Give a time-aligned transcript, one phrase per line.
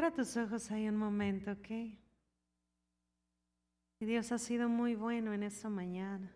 [0.00, 1.70] Cierra tus ojos ahí un momento, ¿ok?
[3.98, 6.34] Y Dios ha sido muy bueno en esta mañana.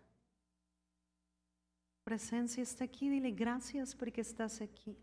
[2.03, 4.95] Presencia está aquí, dile gracias porque estás aquí.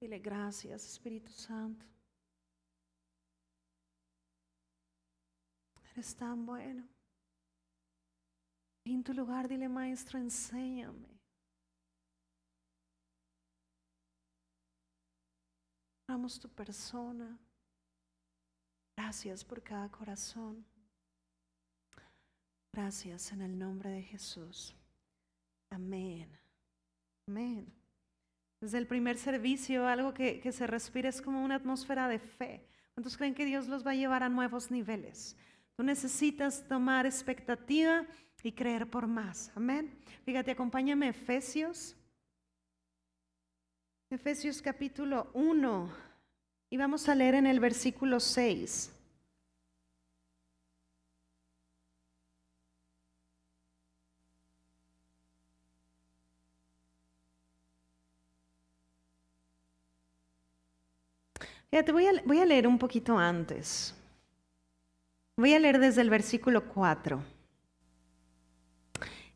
[0.00, 1.84] Dile gracias, Espíritu Santo.
[5.92, 6.88] Eres tan bueno.
[8.86, 11.13] En tu lugar, dile, Maestro, enséñame.
[16.06, 17.38] Amamos tu persona.
[18.96, 20.64] Gracias por cada corazón.
[22.72, 24.74] Gracias en el nombre de Jesús.
[25.70, 26.28] Amén.
[27.26, 27.72] Amén.
[28.60, 32.66] Desde el primer servicio, algo que, que, se respira es como una atmósfera de fe.
[32.94, 35.36] ¿Cuántos creen que Dios los va a llevar a nuevos niveles?
[35.76, 38.06] Tú necesitas tomar expectativa
[38.42, 39.50] y creer por más.
[39.54, 39.98] Amén.
[40.24, 41.96] Fíjate, acompáñame Efesios.
[44.14, 45.90] Efesios capítulo 1.
[46.70, 48.92] Y vamos a leer en el versículo 6.
[61.70, 63.96] Fíjate, voy a, voy a leer un poquito antes.
[65.36, 67.20] Voy a leer desde el versículo 4.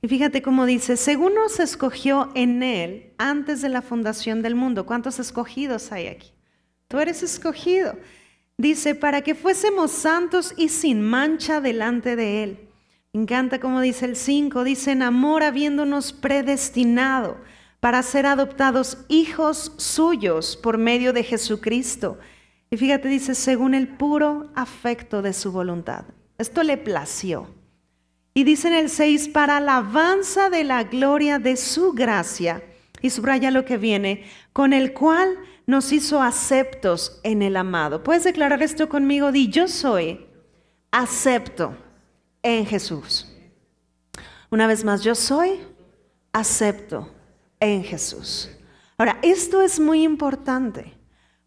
[0.09, 4.87] Fíjate cómo dice, según nos escogió en Él antes de la fundación del mundo.
[4.87, 6.33] ¿Cuántos escogidos hay aquí?
[6.89, 7.95] Tú eres escogido.
[8.57, 12.69] Dice, para que fuésemos santos y sin mancha delante de Él.
[13.13, 17.37] Me encanta como dice el 5, dice, en amor habiéndonos predestinado
[17.81, 22.19] para ser adoptados hijos suyos por medio de Jesucristo.
[22.71, 26.05] Y fíjate, dice, según el puro afecto de su voluntad.
[26.39, 27.58] Esto le plació.
[28.39, 32.63] Y dice en el 6, para alabanza de la gloria de su gracia.
[33.03, 35.37] Y subraya lo que viene, con el cual
[35.67, 38.05] nos hizo aceptos en el amado.
[38.05, 39.33] ¿Puedes declarar esto conmigo?
[39.33, 40.25] Di, yo soy
[40.93, 41.77] acepto
[42.41, 43.27] en Jesús.
[44.51, 45.59] Una vez más, yo soy
[46.33, 47.13] acepto
[47.59, 48.51] en Jesús.
[48.99, 50.97] Ahora, esto es muy importante.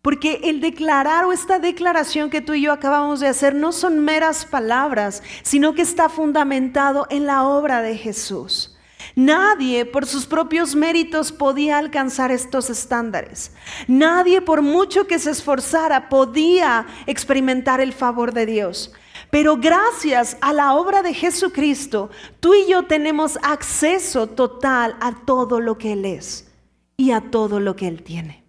[0.01, 3.99] Porque el declarar o esta declaración que tú y yo acabamos de hacer no son
[3.99, 8.75] meras palabras, sino que está fundamentado en la obra de Jesús.
[9.15, 13.51] Nadie por sus propios méritos podía alcanzar estos estándares.
[13.87, 18.93] Nadie por mucho que se esforzara podía experimentar el favor de Dios.
[19.29, 22.09] Pero gracias a la obra de Jesucristo,
[22.39, 26.51] tú y yo tenemos acceso total a todo lo que Él es
[26.97, 28.43] y a todo lo que Él tiene.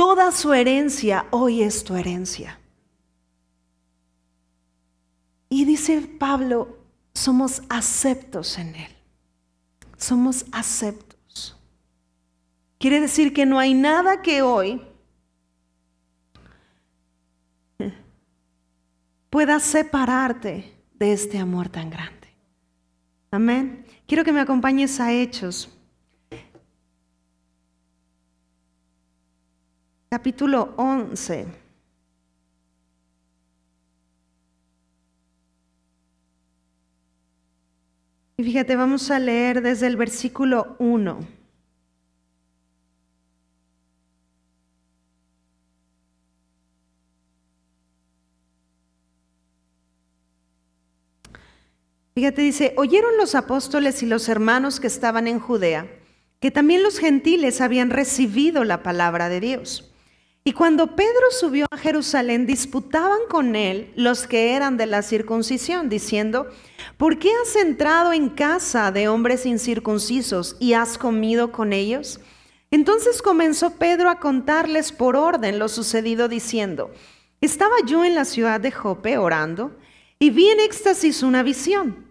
[0.00, 2.58] Toda su herencia hoy es tu herencia.
[5.50, 6.78] Y dice Pablo,
[7.12, 8.96] somos aceptos en Él.
[9.98, 11.54] Somos aceptos.
[12.78, 14.80] Quiere decir que no hay nada que hoy
[19.28, 22.34] pueda separarte de este amor tan grande.
[23.30, 23.84] Amén.
[24.06, 25.68] Quiero que me acompañes a Hechos
[30.10, 31.46] capítulo 11.
[38.36, 41.20] Y fíjate, vamos a leer desde el versículo 1.
[52.14, 55.86] Fíjate, dice, oyeron los apóstoles y los hermanos que estaban en Judea,
[56.40, 59.89] que también los gentiles habían recibido la palabra de Dios.
[60.50, 65.88] Y cuando Pedro subió a Jerusalén, disputaban con él los que eran de la circuncisión,
[65.88, 66.48] diciendo,
[66.96, 72.18] ¿por qué has entrado en casa de hombres incircuncisos y has comido con ellos?
[72.72, 76.90] Entonces comenzó Pedro a contarles por orden lo sucedido, diciendo,
[77.40, 79.76] estaba yo en la ciudad de Jope orando
[80.18, 82.06] y vi en éxtasis una visión,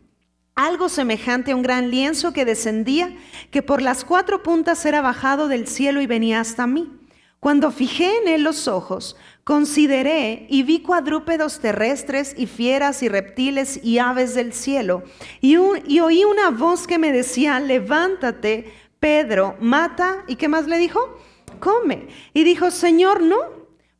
[0.55, 3.17] algo semejante a un gran lienzo que descendía,
[3.51, 6.98] que por las cuatro puntas era bajado del cielo y venía hasta mí.
[7.39, 9.15] Cuando fijé en él los ojos,
[9.45, 15.03] consideré y vi cuadrúpedos terrestres y fieras y reptiles y aves del cielo.
[15.39, 20.25] Y, oí una voz que me decía, levántate, Pedro, mata.
[20.27, 20.99] ¿Y qué más le dijo?
[21.61, 22.09] Come.
[22.33, 23.37] Y dijo, Señor, no,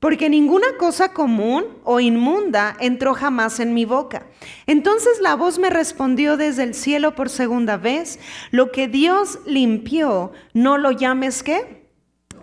[0.01, 4.27] porque ninguna cosa común o inmunda entró jamás en mi boca.
[4.67, 8.19] Entonces la voz me respondió desde el cielo por segunda vez,
[8.51, 11.78] lo que Dios limpió, no lo llames qué?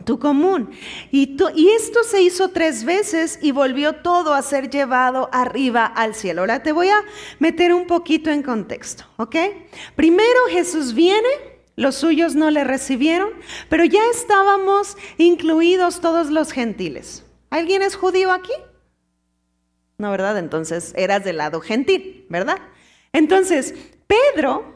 [0.06, 0.70] Tu común.
[1.10, 6.14] Y, y esto se hizo tres veces y volvió todo a ser llevado arriba al
[6.14, 6.40] cielo.
[6.40, 7.04] Ahora te voy a
[7.38, 9.36] meter un poquito en contexto, ¿ok?
[9.96, 11.28] Primero Jesús viene,
[11.74, 13.28] los suyos no le recibieron,
[13.68, 17.26] pero ya estábamos incluidos todos los gentiles.
[17.50, 18.52] ¿Alguien es judío aquí?
[19.98, 20.38] No, ¿verdad?
[20.38, 22.58] Entonces eras del lado gentil, ¿verdad?
[23.12, 23.74] Entonces,
[24.06, 24.75] Pedro,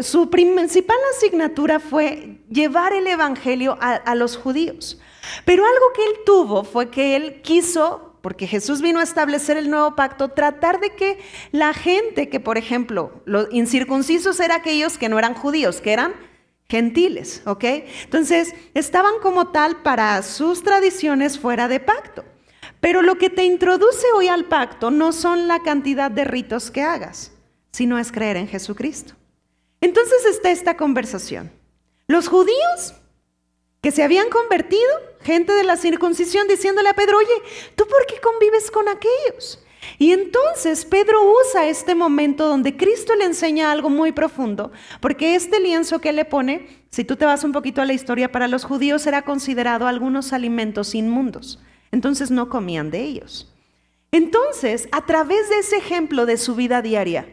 [0.00, 5.00] su principal asignatura fue llevar el Evangelio a, los judíos.
[5.44, 9.68] Pero algo que él tuvo fue que él quiso porque Jesús vino a establecer el
[9.68, 11.18] nuevo pacto, tratar de que
[11.52, 16.14] la gente que, por ejemplo, los incircuncisos eran aquellos que no eran judíos, que eran
[16.66, 17.64] gentiles, ¿ok?
[18.04, 22.24] Entonces, estaban como tal para sus tradiciones fuera de pacto.
[22.80, 26.82] Pero lo que te introduce hoy al pacto no son la cantidad de ritos que
[26.82, 27.30] hagas,
[27.72, 29.14] sino es creer en Jesucristo.
[29.84, 31.52] Entonces está esta conversación.
[32.06, 32.94] Los judíos
[33.82, 34.80] que se habían convertido,
[35.20, 37.34] gente de la circuncisión, diciéndole a Pedro, oye,
[37.76, 39.62] ¿tú por qué convives con aquellos?
[39.98, 44.72] Y entonces Pedro usa este momento donde Cristo le enseña algo muy profundo,
[45.02, 48.32] porque este lienzo que le pone, si tú te vas un poquito a la historia,
[48.32, 53.52] para los judíos era considerado algunos alimentos inmundos, entonces no comían de ellos.
[54.12, 57.28] Entonces, a través de ese ejemplo de su vida diaria,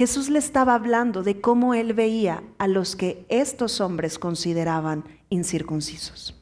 [0.00, 6.40] Jesús le estaba hablando de cómo él veía a los que estos hombres consideraban incircuncisos.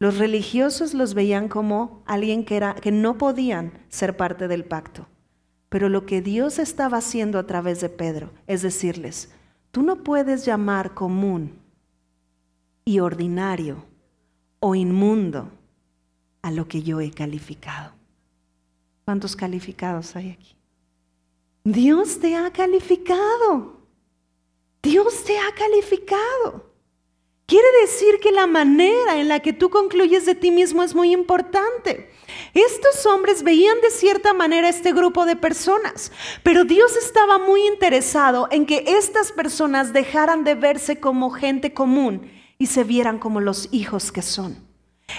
[0.00, 5.06] Los religiosos los veían como alguien que, era, que no podían ser parte del pacto.
[5.68, 9.30] Pero lo que Dios estaba haciendo a través de Pedro es decirles,
[9.70, 11.60] tú no puedes llamar común
[12.84, 13.84] y ordinario
[14.58, 15.48] o inmundo
[16.42, 17.92] a lo que yo he calificado.
[19.04, 20.59] ¿Cuántos calificados hay aquí?
[21.64, 23.80] Dios te ha calificado.
[24.82, 26.70] Dios te ha calificado.
[27.46, 31.12] Quiere decir que la manera en la que tú concluyes de ti mismo es muy
[31.12, 32.10] importante.
[32.54, 36.12] Estos hombres veían de cierta manera este grupo de personas,
[36.44, 42.30] pero Dios estaba muy interesado en que estas personas dejaran de verse como gente común
[42.56, 44.56] y se vieran como los hijos que son.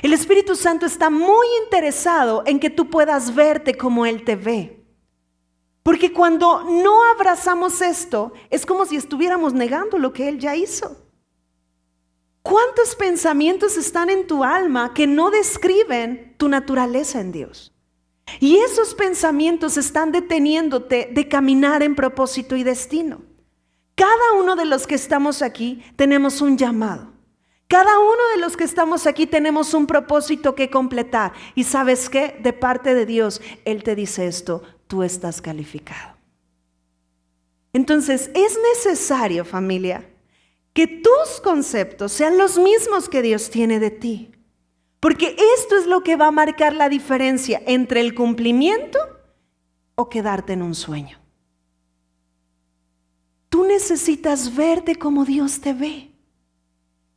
[0.02, 4.81] El Espíritu Santo está muy interesado en que tú puedas verte como Él te ve.
[5.84, 10.98] Porque cuando no abrazamos esto, es como si estuviéramos negando lo que Él ya hizo.
[12.44, 17.74] ¿Cuántos pensamientos están en tu alma que no describen tu naturaleza en Dios?
[18.40, 23.22] Y esos pensamientos están deteniéndote de caminar en propósito y destino.
[23.96, 27.12] Cada uno de los que estamos aquí tenemos un llamado.
[27.68, 31.34] Cada uno de los que estamos aquí tenemos un propósito que completar.
[31.56, 32.38] Y sabes qué?
[32.42, 36.18] De parte de Dios, Él te dice esto, tú estás calificado.
[37.72, 40.06] Entonces, es necesario, familia,
[40.74, 44.32] que tus conceptos sean los mismos que Dios tiene de ti.
[45.00, 49.00] Porque esto es lo que va a marcar la diferencia entre el cumplimiento
[49.96, 51.18] o quedarte en un sueño.
[53.48, 56.12] Tú necesitas verte como Dios te ve.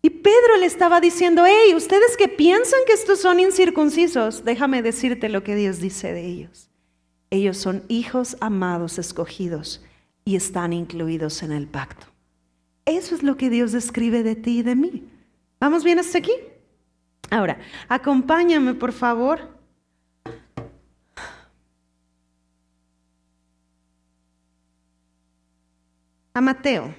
[0.01, 5.29] Y Pedro le estaba diciendo, hey, ustedes que piensan que estos son incircuncisos, déjame decirte
[5.29, 6.71] lo que Dios dice de ellos.
[7.35, 9.83] Ellos son hijos amados, escogidos
[10.25, 12.07] y están incluidos en el pacto.
[12.85, 15.09] Eso es lo que Dios describe de ti y de mí.
[15.59, 16.31] ¿Vamos bien hasta aquí?
[17.33, 17.59] Ahora,
[17.89, 19.41] acompáñame, por favor.
[26.35, 26.95] A Mateo.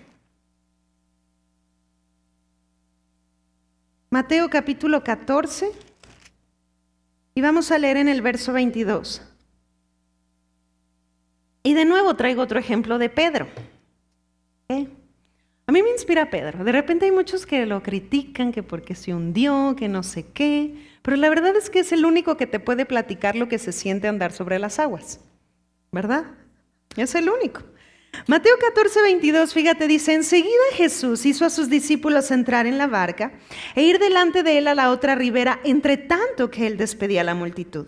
[4.10, 5.72] Mateo capítulo 14.
[7.36, 9.22] Y vamos a leer en el verso 22.
[11.66, 13.48] Y de nuevo traigo otro ejemplo de Pedro.
[14.70, 16.64] A mí me inspira Pedro.
[16.64, 20.76] De repente hay muchos que lo critican, que porque se hundió, que no sé qué,
[21.02, 23.72] pero la verdad es que es el único que te puede platicar lo que se
[23.72, 25.22] siente andar sobre las aguas,
[25.92, 26.26] ¿verdad?
[26.98, 27.64] Es el único.
[28.28, 33.34] Mateo 14, 22, fíjate, dice, enseguida Jesús hizo a sus discípulos entrar en la barca
[33.74, 37.24] e ir delante de él a la otra ribera, entre tanto que él despedía a
[37.24, 37.88] la multitud.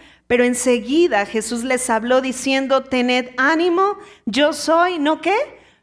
[0.31, 5.35] Pero enseguida Jesús les habló diciendo, tened ánimo, yo soy, ¿no qué?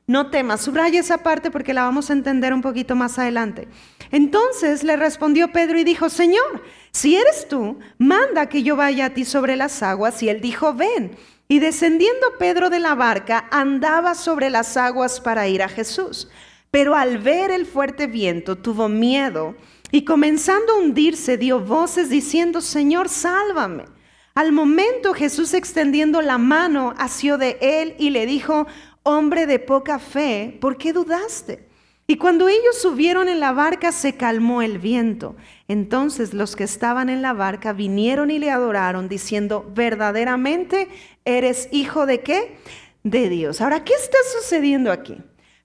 [0.07, 0.63] No temas.
[0.63, 3.69] Subraya esa parte porque la vamos a entender un poquito más adelante.
[4.11, 6.63] Entonces le respondió Pedro y dijo, Señor,
[6.93, 10.23] si eres tú, manda que yo vaya a ti sobre las aguas.
[10.23, 11.11] Y él dijo, ven.
[11.47, 16.31] Y descendiendo Pedro de la barca, andaba sobre las aguas para ir a Jesús.
[16.71, 19.57] Pero al ver el fuerte viento, tuvo miedo
[19.91, 23.98] y comenzando a hundirse, dio voces diciendo, Señor, sálvame.
[24.39, 28.69] Al momento Jesús extendiendo la mano asió de él y le dijo,
[29.03, 31.67] hombre de poca fe, ¿por qué dudaste?
[32.07, 35.35] Y cuando ellos subieron en la barca se calmó el viento.
[35.67, 40.87] Entonces los que estaban en la barca vinieron y le adoraron diciendo, verdaderamente
[41.25, 42.59] eres hijo de qué?
[43.03, 43.61] De Dios.
[43.61, 45.17] Ahora, ¿qué está sucediendo aquí?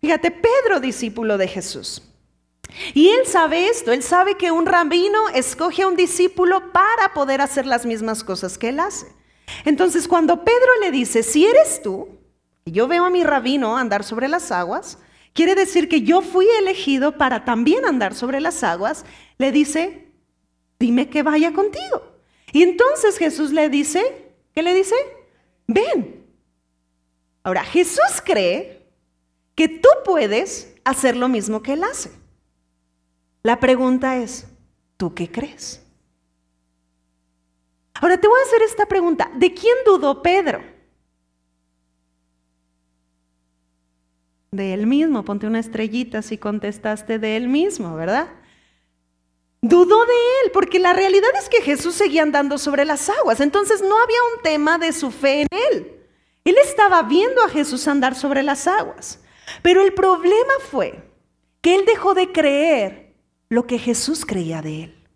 [0.01, 2.12] Fíjate, Pedro, discípulo de Jesús.
[2.93, 7.41] Y él sabe esto, él sabe que un rabino escoge a un discípulo para poder
[7.41, 9.07] hacer las mismas cosas que él hace.
[9.65, 12.09] Entonces, cuando Pedro le dice, si eres tú,
[12.65, 14.97] y yo veo a mi rabino andar sobre las aguas,
[15.33, 19.03] Quiere decir que yo fui elegido para también andar sobre las aguas.
[19.39, 20.07] Le dice,
[20.79, 22.03] dime que vaya contigo.
[22.51, 24.95] Y entonces Jesús le dice, ¿qué le dice?
[25.67, 26.23] Ven.
[27.41, 28.87] Ahora, Jesús cree
[29.55, 32.11] que tú puedes hacer lo mismo que él hace.
[33.43, 34.47] La pregunta es,
[34.97, 35.85] ¿tú qué crees?
[37.93, 39.29] Ahora te voy a hacer esta pregunta.
[39.35, 40.73] ¿De quién dudó Pedro?
[44.53, 45.25] de él mismo.
[45.25, 48.27] Ponte una estrellita si contestaste de él mismo, ¿verdad?
[49.61, 53.39] Dudó de él, porque la realidad es que Jesús seguía andando sobre las aguas.
[53.39, 55.99] Entonces no había un tema de su fe en él.
[56.43, 59.19] Él estaba viendo a Jesús andar sobre las aguas.
[59.61, 61.01] Pero el problema fue
[61.61, 63.02] que él dejó de creer
[63.49, 65.07] lo que Jesús creía de él.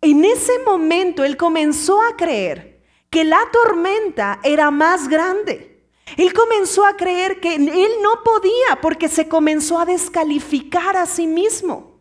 [0.00, 5.76] En ese momento él comenzó a creer que la tormenta era más grande
[6.16, 11.26] él comenzó a creer que él no podía porque se comenzó a descalificar a sí
[11.26, 12.00] mismo.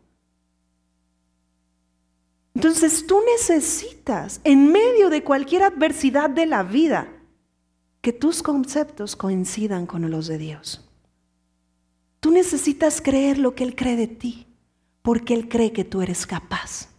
[2.54, 7.12] Entonces tú necesitas, en medio de cualquier adversidad de la vida,
[8.02, 10.88] que tus conceptos coincidan con los de Dios.
[12.20, 14.45] Tú necesitas creer lo que Él cree de ti,
[15.06, 16.90] porque Él cree que tú eres capaz.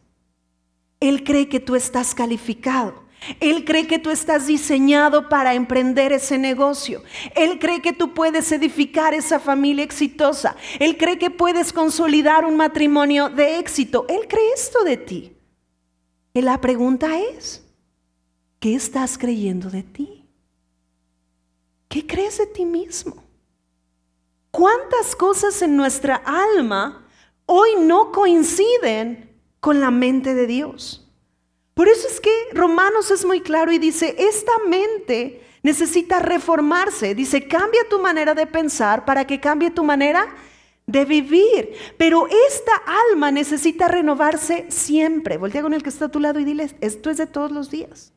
[1.00, 3.04] Él cree que tú estás calificado.
[3.40, 7.02] Él cree que tú estás diseñado para emprender ese negocio.
[7.34, 10.54] Él cree que tú puedes edificar esa familia exitosa.
[10.78, 14.06] Él cree que puedes consolidar un matrimonio de éxito.
[14.08, 15.36] Él cree esto de ti.
[16.32, 17.64] Y la pregunta es,
[18.60, 20.24] ¿qué estás creyendo de ti?
[21.88, 23.24] ¿Qué crees de ti mismo?
[24.52, 27.05] ¿Cuántas cosas en nuestra alma
[27.46, 31.08] hoy no coinciden con la mente de Dios?
[31.74, 37.14] Por eso es que Romanos es muy claro y dice, esta mente necesita reformarse.
[37.14, 40.34] Dice, cambia tu manera de pensar para que cambie tu manera
[40.86, 41.72] de vivir.
[41.98, 45.36] Pero esta alma necesita renovarse siempre.
[45.36, 47.70] Voltea con el que está a tu lado y dile, esto es de todos los
[47.70, 48.12] días.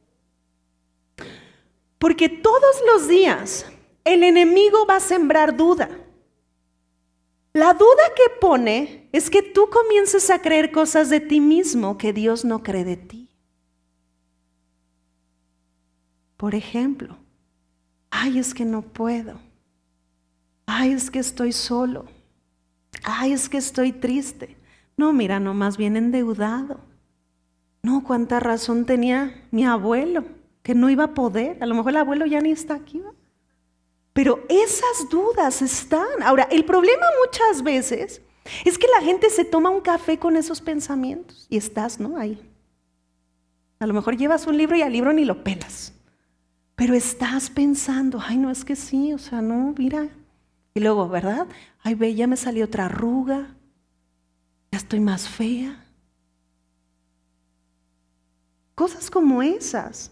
[1.98, 3.66] Porque todos los días
[4.06, 5.90] el enemigo va a sembrar duda.
[7.60, 12.14] La duda que pone es que tú comiences a creer cosas de ti mismo que
[12.14, 13.30] Dios no cree de ti.
[16.38, 17.18] Por ejemplo,
[18.12, 19.42] ay, es que no puedo.
[20.68, 22.06] Ay, es que estoy solo.
[23.04, 24.56] Ay, es que estoy triste.
[24.96, 26.80] No, mira, no, más bien endeudado.
[27.84, 30.24] No, cuánta razón tenía mi abuelo,
[30.64, 31.62] que no iba a poder.
[31.62, 33.02] A lo mejor el abuelo ya ni está aquí.
[34.14, 36.24] Pero esas dudas están.
[36.24, 38.22] Ahora, el problema muchas veces
[38.66, 42.18] es que la gente se toma un café con esos pensamientos y estás, ¿no?
[42.18, 42.42] Ahí.
[43.80, 45.94] A lo mejor llevas un libro y al libro ni lo pelas.
[46.76, 50.10] Pero estás pensando, ay, no es que sí, o sea, no, mira.
[50.74, 51.48] Y luego, ¿verdad?
[51.82, 53.56] Ay, ve, ya me salió otra arruga,
[54.72, 55.86] ya estoy más fea.
[58.76, 60.12] Cosas como esas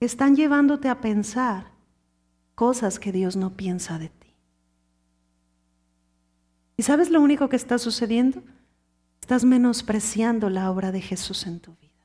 [0.00, 1.69] están llevándote a pensar
[2.60, 4.34] cosas que Dios no piensa de ti.
[6.76, 8.42] ¿Y sabes lo único que está sucediendo?
[9.18, 12.04] Estás menospreciando la obra de Jesús en tu vida.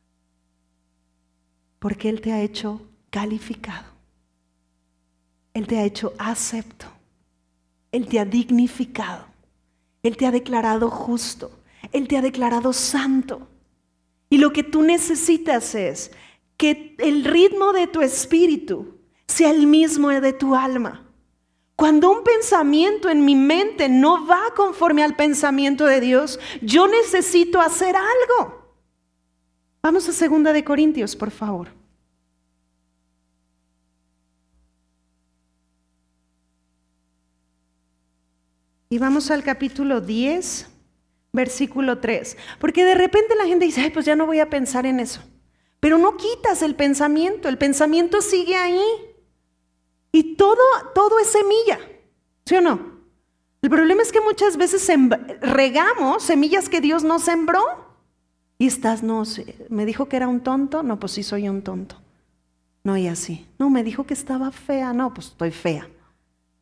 [1.77, 3.83] Porque Él te ha hecho calificado.
[5.53, 6.85] Él te ha hecho acepto.
[7.91, 9.25] Él te ha dignificado.
[10.03, 11.51] Él te ha declarado justo.
[11.91, 13.45] Él te ha declarado santo.
[14.29, 16.13] Y lo que tú necesitas es
[16.55, 18.94] que el ritmo de tu espíritu
[19.27, 21.05] sea el mismo de tu alma.
[21.75, 27.59] Cuando un pensamiento en mi mente no va conforme al pensamiento de Dios, yo necesito
[27.59, 28.65] hacer algo.
[29.83, 31.69] Vamos a segunda de Corintios, por favor.
[38.89, 40.69] Y vamos al capítulo 10,
[41.33, 42.37] versículo 3.
[42.59, 45.21] Porque de repente la gente dice, ay, pues ya no voy a pensar en eso.
[45.81, 48.81] Pero no quitas el pensamiento, el pensamiento sigue ahí.
[50.15, 50.55] Y todo,
[50.93, 51.77] todo es semilla,
[52.45, 52.79] ¿sí o no?
[53.61, 54.89] El problema es que muchas veces
[55.41, 57.61] regamos semillas que Dios no sembró.
[58.57, 59.23] Y estás, no,
[59.67, 61.97] me dijo que era un tonto, no, pues sí soy un tonto.
[62.85, 63.45] No, y así.
[63.59, 65.89] No, me dijo que estaba fea, no, pues estoy fea.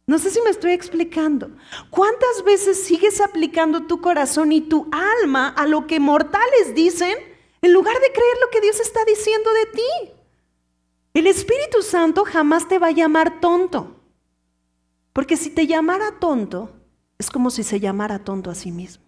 [0.07, 1.51] No sé si me estoy explicando.
[1.91, 4.89] ¿Cuántas veces sigues aplicando tu corazón y tu
[5.21, 7.15] alma a lo que mortales dicen
[7.61, 10.12] en lugar de creer lo que Dios está diciendo de ti?
[11.13, 13.99] El Espíritu Santo jamás te va a llamar tonto.
[15.13, 16.71] Porque si te llamara tonto,
[17.19, 19.03] es como si se llamara tonto a sí mismo.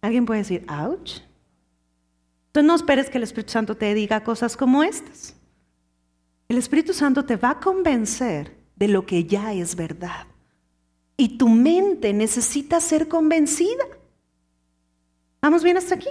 [0.00, 1.20] Alguien puede decir, ouch.
[2.48, 5.36] Entonces no esperes que el Espíritu Santo te diga cosas como estas.
[6.48, 10.26] El Espíritu Santo te va a convencer de lo que ya es verdad.
[11.16, 13.84] Y tu mente necesita ser convencida.
[15.40, 16.10] ¿Vamos bien hasta aquí?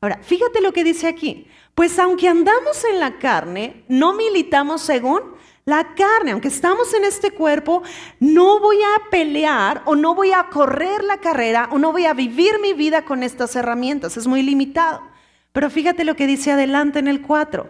[0.00, 1.46] Ahora, fíjate lo que dice aquí.
[1.74, 6.32] Pues aunque andamos en la carne, no militamos según la carne.
[6.32, 7.82] Aunque estamos en este cuerpo,
[8.20, 12.14] no voy a pelear o no voy a correr la carrera o no voy a
[12.14, 14.16] vivir mi vida con estas herramientas.
[14.16, 15.02] Es muy limitado.
[15.52, 17.68] Pero fíjate lo que dice adelante en el 4.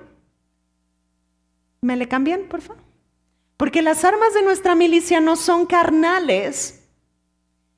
[1.80, 2.82] ¿Me le cambian, por favor?
[3.56, 6.82] Porque las armas de nuestra milicia no son carnales,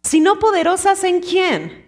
[0.02, 1.85] sino poderosas en quién?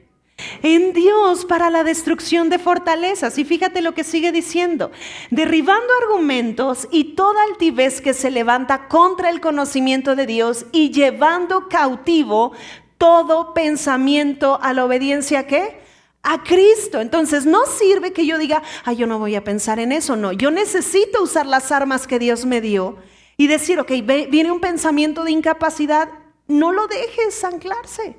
[0.62, 3.38] En Dios para la destrucción de fortalezas.
[3.38, 4.90] Y fíjate lo que sigue diciendo.
[5.30, 11.68] Derribando argumentos y toda altivez que se levanta contra el conocimiento de Dios y llevando
[11.68, 12.52] cautivo
[12.99, 15.80] todo pensamiento a la obediencia que
[16.23, 17.00] a Cristo.
[17.00, 20.16] Entonces no sirve que yo diga, ay, yo no voy a pensar en eso.
[20.16, 22.97] No, yo necesito usar las armas que Dios me dio
[23.37, 23.90] y decir, ok,
[24.30, 26.09] viene un pensamiento de incapacidad,
[26.49, 28.16] no lo dejes anclarse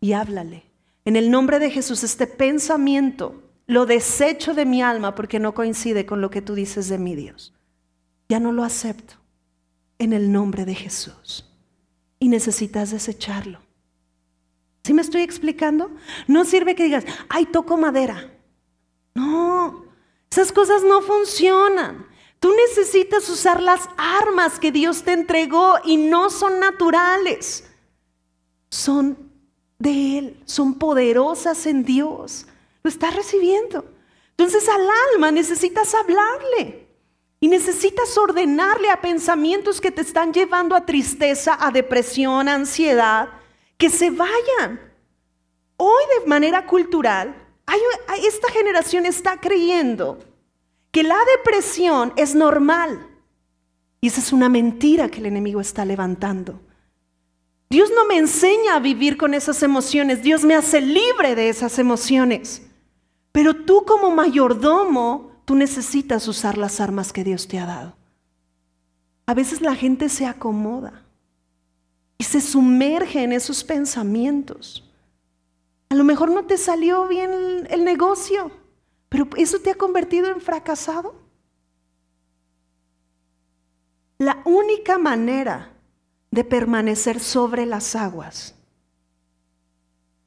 [0.00, 0.63] y háblale.
[1.04, 6.06] En el nombre de Jesús, este pensamiento lo desecho de mi alma porque no coincide
[6.06, 7.54] con lo que tú dices de mi Dios.
[8.28, 9.14] Ya no lo acepto
[9.98, 11.50] en el nombre de Jesús.
[12.18, 13.60] Y necesitas desecharlo.
[14.82, 15.90] ¿Sí me estoy explicando?
[16.26, 18.30] No sirve que digas, ay, toco madera.
[19.14, 19.86] No,
[20.30, 22.06] esas cosas no funcionan.
[22.38, 27.70] Tú necesitas usar las armas que Dios te entregó y no son naturales.
[28.68, 29.33] Son
[29.78, 32.46] de Él, son poderosas en Dios.
[32.82, 33.84] Lo estás recibiendo.
[34.30, 36.88] Entonces al alma necesitas hablarle
[37.40, 43.28] y necesitas ordenarle a pensamientos que te están llevando a tristeza, a depresión, a ansiedad
[43.76, 44.80] que se vayan.
[45.76, 47.34] Hoy de manera cultural,
[48.22, 50.18] esta generación está creyendo
[50.90, 53.08] que la depresión es normal.
[54.00, 56.60] Y esa es una mentira que el enemigo está levantando.
[57.70, 61.78] Dios no me enseña a vivir con esas emociones, Dios me hace libre de esas
[61.78, 62.62] emociones.
[63.32, 67.96] Pero tú como mayordomo, tú necesitas usar las armas que Dios te ha dado.
[69.26, 71.02] A veces la gente se acomoda
[72.18, 74.88] y se sumerge en esos pensamientos.
[75.88, 78.52] A lo mejor no te salió bien el negocio,
[79.08, 81.14] pero eso te ha convertido en fracasado.
[84.18, 85.73] La única manera
[86.34, 88.56] de permanecer sobre las aguas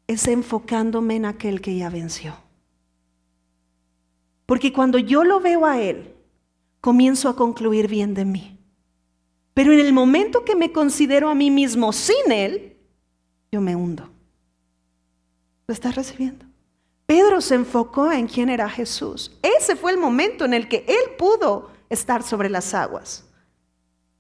[0.08, 2.34] es enfocándome en aquel que ya venció.
[4.46, 6.16] Porque cuando yo lo veo a Él,
[6.80, 8.58] comienzo a concluir bien de mí.
[9.54, 12.78] Pero en el momento que me considero a mí mismo sin Él,
[13.52, 14.10] yo me hundo.
[15.68, 16.46] ¿Lo estás recibiendo?
[17.06, 19.38] Pedro se enfocó en quién era Jesús.
[19.42, 23.27] Ese fue el momento en el que él pudo estar sobre las aguas.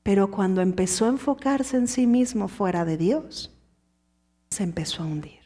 [0.07, 3.53] Pero cuando empezó a enfocarse en sí mismo fuera de Dios,
[4.49, 5.41] se empezó a hundir.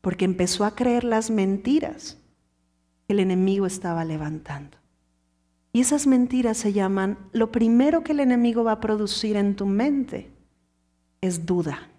[0.00, 2.18] Porque empezó a creer las mentiras
[3.06, 4.76] que el enemigo estaba levantando.
[5.72, 9.66] Y esas mentiras se llaman, lo primero que el enemigo va a producir en tu
[9.66, 10.32] mente
[11.20, 11.90] es duda.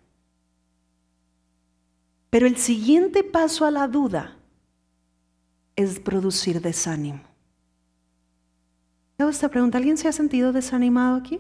[2.32, 4.36] Pero el siguiente paso a la duda
[5.78, 7.35] es producir desánimo.
[9.18, 11.40] Hago pregunta, ¿alguien se ha sentido desanimado aquí?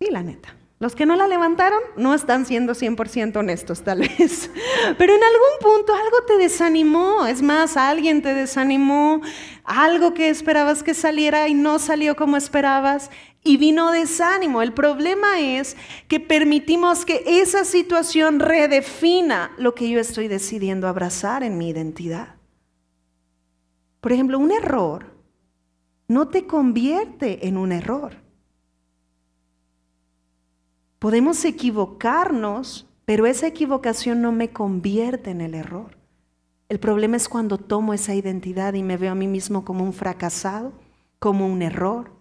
[0.00, 0.56] Sí, la neta.
[0.78, 4.50] Los que no la levantaron no están siendo 100% honestos tal vez.
[4.98, 7.26] Pero en algún punto algo te desanimó.
[7.26, 9.20] Es más, alguien te desanimó.
[9.64, 13.10] Algo que esperabas que saliera y no salió como esperabas.
[13.44, 14.62] Y vino desánimo.
[14.62, 15.76] El problema es
[16.08, 22.39] que permitimos que esa situación redefina lo que yo estoy decidiendo abrazar en mi identidad.
[24.00, 25.06] Por ejemplo, un error
[26.08, 28.14] no te convierte en un error.
[30.98, 35.96] Podemos equivocarnos, pero esa equivocación no me convierte en el error.
[36.68, 39.92] El problema es cuando tomo esa identidad y me veo a mí mismo como un
[39.92, 40.72] fracasado,
[41.18, 42.12] como un error,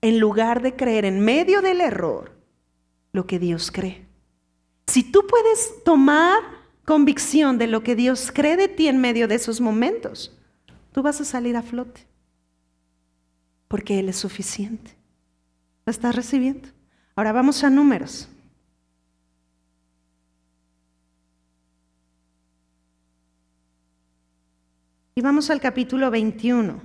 [0.00, 2.32] en lugar de creer en medio del error
[3.12, 4.06] lo que Dios cree.
[4.86, 6.57] Si tú puedes tomar
[6.88, 10.34] convicción de lo que Dios cree de ti en medio de esos momentos,
[10.90, 12.06] tú vas a salir a flote.
[13.68, 14.96] Porque Él es suficiente.
[15.84, 16.66] ¿Lo estás recibiendo?
[17.14, 18.26] Ahora vamos a números.
[25.14, 26.80] Y vamos al capítulo 21.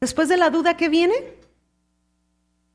[0.00, 1.41] Después de la duda que viene,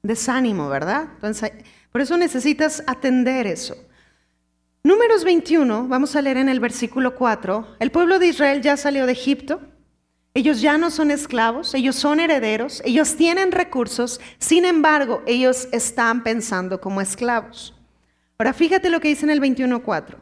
[0.03, 1.09] desánimo, ¿verdad?
[1.15, 1.51] Entonces,
[1.91, 3.75] por eso necesitas atender eso.
[4.83, 9.05] Números 21, vamos a leer en el versículo 4, el pueblo de Israel ya salió
[9.05, 9.59] de Egipto,
[10.33, 16.23] ellos ya no son esclavos, ellos son herederos, ellos tienen recursos, sin embargo, ellos están
[16.23, 17.73] pensando como esclavos.
[18.37, 20.15] Ahora fíjate lo que dice en el 21.4.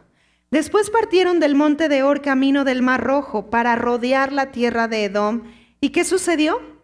[0.51, 5.03] Después partieron del monte de Or camino del Mar Rojo para rodear la tierra de
[5.03, 5.43] Edom.
[5.81, 6.74] ¿Y qué sucedió?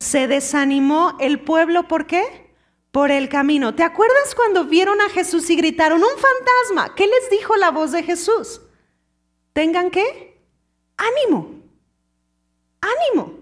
[0.00, 2.50] Se desanimó el pueblo, ¿por qué?
[2.90, 3.74] Por el camino.
[3.74, 6.94] ¿Te acuerdas cuando vieron a Jesús y gritaron, un fantasma?
[6.94, 8.62] ¿Qué les dijo la voz de Jesús?
[9.52, 10.40] Tengan qué?
[10.96, 11.54] Ánimo.
[12.80, 13.40] Ánimo.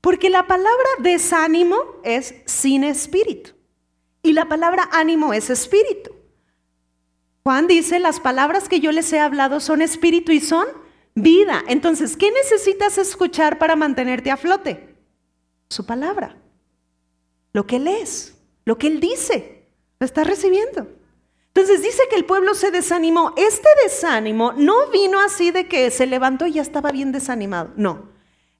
[0.00, 3.50] Porque la palabra desánimo es sin espíritu.
[4.22, 6.12] Y la palabra ánimo es espíritu.
[7.44, 10.66] Juan dice, las palabras que yo les he hablado son espíritu y son
[11.14, 11.62] vida.
[11.68, 14.87] Entonces, ¿qué necesitas escuchar para mantenerte a flote?
[15.68, 16.36] Su palabra.
[17.52, 19.66] Lo que él es, lo que él dice.
[20.00, 20.86] Lo estás recibiendo.
[21.48, 23.34] Entonces dice que el pueblo se desanimó.
[23.36, 27.72] Este desánimo no vino así de que se levantó y ya estaba bien desanimado.
[27.76, 28.10] No.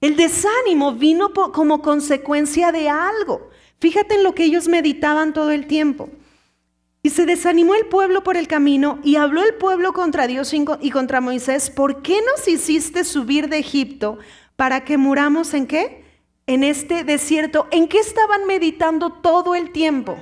[0.01, 3.49] El desánimo vino como consecuencia de algo.
[3.79, 6.09] Fíjate en lo que ellos meditaban todo el tiempo.
[7.01, 10.91] Y se desanimó el pueblo por el camino y habló el pueblo contra Dios y
[10.91, 14.17] contra Moisés, ¿por qué nos hiciste subir de Egipto
[14.57, 16.03] para que muramos en qué?
[16.49, 17.67] En este desierto.
[17.69, 20.19] ¿En qué estaban meditando todo el tiempo?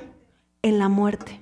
[0.60, 1.40] En la muerte.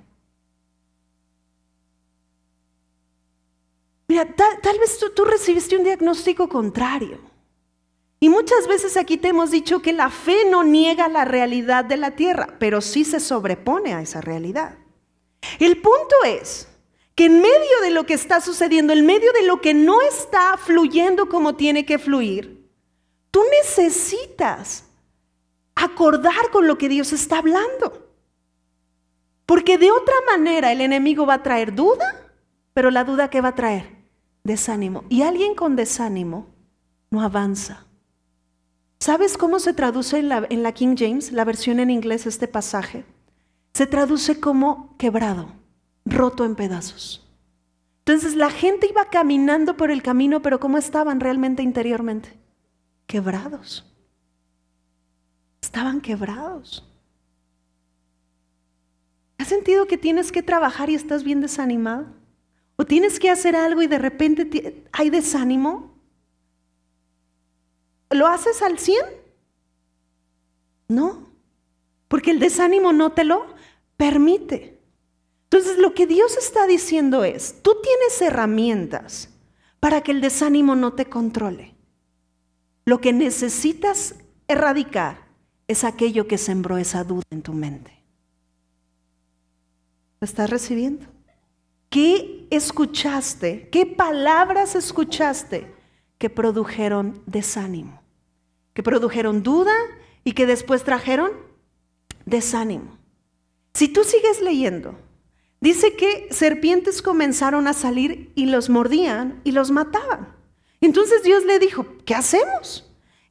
[4.07, 7.19] Mira, tal, vez tú recibiste un diagnóstico contrario.
[8.21, 11.97] Y muchas veces aquí te hemos dicho que la fe no niega la realidad de
[11.97, 14.79] la tierra, pero sí se sobrepone a esa realidad.
[15.59, 16.69] El punto es
[17.17, 20.57] que en medio de lo que está sucediendo, en medio de lo que no está
[20.57, 22.56] fluyendo como tiene que fluir,
[23.37, 24.87] tú necesitas
[25.75, 28.09] acordar con lo que Dios está hablando.
[29.45, 32.19] Porque de otra manera el enemigo va a traer duda,
[32.73, 33.95] pero la duda que va a traer,
[34.43, 35.05] desánimo.
[35.11, 36.47] Y alguien con desánimo
[37.11, 37.85] no avanza.
[39.01, 43.05] ¿Sabes cómo se traduce en la, King James, la versión en inglés, este pasaje?
[43.75, 45.49] Se traduce como quebrado,
[46.07, 47.23] roto en pedazos.
[47.99, 52.46] Entonces la gente iba caminando por el camino, pero ¿cómo estaban realmente interiormente?
[53.07, 53.85] Quebrados.
[55.61, 56.85] Estaban quebrados.
[59.39, 62.07] ¿Has sentido que tienes que trabajar y estás bien desanimado?
[62.77, 65.95] ¿O tienes que hacer algo y de repente hay desánimo?
[68.11, 69.05] ¿Lo haces al 100?
[70.89, 71.29] No,
[72.09, 73.47] porque el desánimo no te lo
[73.97, 74.81] permite.
[75.45, 79.31] Entonces lo que Dios está diciendo es, tú tienes herramientas
[79.81, 81.76] para que el desánimo no te controle.
[82.87, 84.15] Lo que necesitas
[84.49, 85.27] erradicar
[85.69, 87.93] es aquello que sembró esa duda en tu mente.
[90.21, 91.05] ¿Lo estás recibiendo?
[91.91, 93.69] ¿Qué escuchaste?
[93.69, 95.77] ¿Qué palabras escuchaste
[96.19, 98.01] que produjeron desánimo,
[98.73, 99.75] que produjeron duda
[100.25, 101.33] y que después trajeron
[102.25, 102.99] desánimo.
[103.75, 104.99] Si tú sigues leyendo,
[105.61, 110.36] dice que serpientes comenzaron a salir y los mordían y los mataban.
[110.81, 112.83] Entonces Dios le dijo, ¿qué hacemos?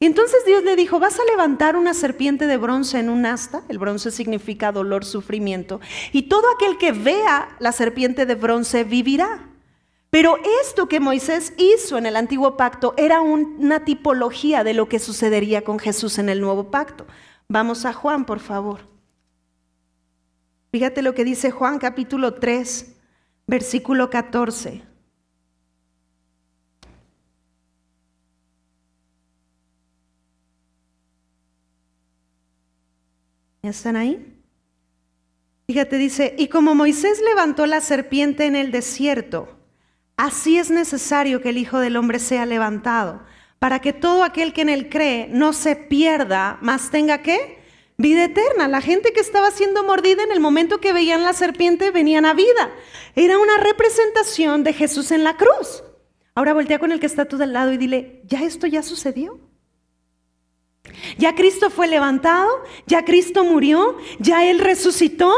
[0.05, 3.79] entonces Dios le dijo, vas a levantar una serpiente de bronce en un asta, el
[3.79, 5.79] bronce significa dolor, sufrimiento,
[6.11, 9.49] y todo aquel que vea la serpiente de bronce vivirá.
[10.11, 14.99] Pero esto que Moisés hizo en el antiguo pacto era una tipología de lo que
[14.99, 17.05] sucedería con Jesús en el nuevo pacto.
[17.49, 18.81] Vamos a Juan, por favor.
[20.71, 22.95] Fíjate lo que dice Juan capítulo 3,
[23.47, 24.83] versículo 14.
[33.54, 34.33] ¿Ya están ahí?
[35.67, 39.55] Fíjate, dice, y como Moisés levantó la serpiente en el desierto,
[40.17, 43.21] Así es necesario que el Hijo del Hombre sea levantado,
[43.59, 47.59] para que todo aquel que en él cree no se pierda, mas tenga qué?
[47.97, 48.67] Vida eterna.
[48.67, 52.33] La gente que estaba siendo mordida en el momento que veían la serpiente venían a
[52.33, 52.71] vida.
[53.15, 55.83] Era una representación de Jesús en la cruz.
[56.33, 59.39] Ahora voltea con el que está a tu lado y dile, ya esto ya sucedió.
[61.17, 62.49] Ya Cristo fue levantado,
[62.87, 65.33] ya Cristo murió, ya Él resucitó,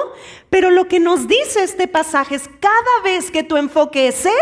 [0.50, 4.34] pero lo que nos dice este pasaje es cada vez que tu enfoque es Él,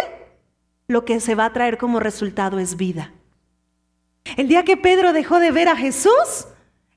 [0.87, 3.13] lo que se va a traer como resultado es vida.
[4.37, 6.47] El día que Pedro dejó de ver a Jesús,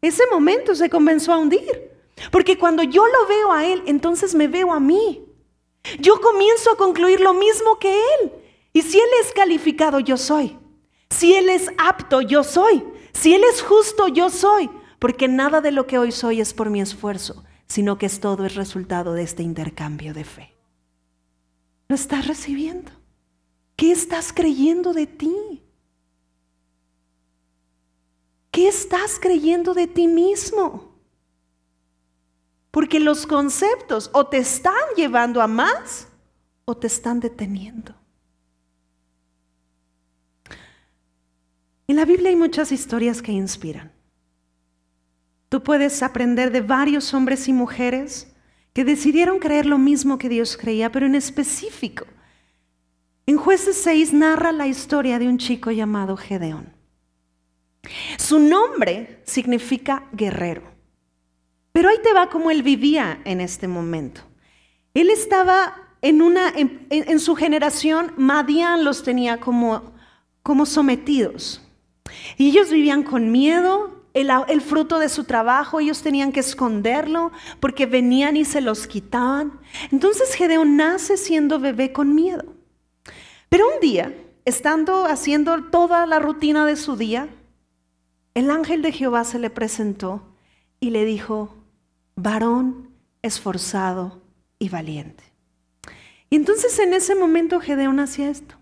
[0.01, 1.93] ese momento se comenzó a hundir.
[2.31, 5.25] Porque cuando yo lo veo a Él, entonces me veo a mí.
[6.01, 8.33] Yo comienzo a concluir lo mismo que Él.
[8.73, 10.59] Y si Él es calificado, yo soy.
[11.11, 12.85] Si Él es apto, yo soy.
[13.19, 14.71] Si Él es justo, yo soy.
[15.01, 18.45] Porque nada de lo que hoy soy es por mi esfuerzo, sino que es todo
[18.45, 20.55] el resultado de este intercambio de fe.
[21.89, 22.93] ¿Lo estás recibiendo?
[23.75, 25.63] ¿Qué estás creyendo de ti?
[28.53, 30.97] ¿Qué estás creyendo de ti mismo?
[32.71, 36.09] Porque los conceptos o te están llevando a más
[36.65, 37.95] o te están deteniendo.
[41.89, 43.91] En la Biblia hay muchas historias que inspiran.
[45.49, 48.31] Tú puedes aprender de varios hombres y mujeres
[48.75, 52.05] que decidieron creer lo mismo que Dios creía, pero en específico.
[53.25, 56.75] En jueces 6 narra la historia de un chico llamado Gedeón.
[58.19, 60.63] Su nombre significa guerrero.
[61.73, 64.21] Pero ahí te va como él vivía en este momento.
[64.93, 69.95] Él estaba en una, en, su generación, Madián los tenía como,
[70.43, 71.63] como sometidos.
[72.37, 77.87] Y ellos vivían con miedo, el, fruto de su trabajo, ellos tenían que esconderlo porque
[77.87, 79.61] venían y se los quitaban.
[79.93, 82.45] Entonces Gedeón nace siendo bebé con miedo.
[83.49, 84.15] Pero un día,
[84.45, 87.29] estando haciendo toda la rutina de su día,
[88.35, 90.23] el ángel de Jehová se le presentó
[90.81, 91.55] y le dijo,
[92.15, 92.91] varón
[93.23, 94.23] esforzado
[94.59, 95.25] y valiente.
[96.31, 98.58] Y entonces en ese momento Gedeón hacía esto.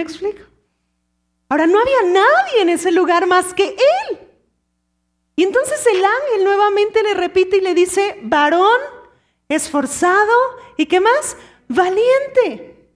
[0.00, 0.40] ¿Me explico?
[1.50, 4.18] Ahora no había nadie en ese lugar más que él.
[5.36, 8.80] Y entonces el ángel nuevamente le repite y le dice, varón,
[9.50, 10.32] esforzado
[10.78, 11.36] y qué más,
[11.68, 12.88] valiente.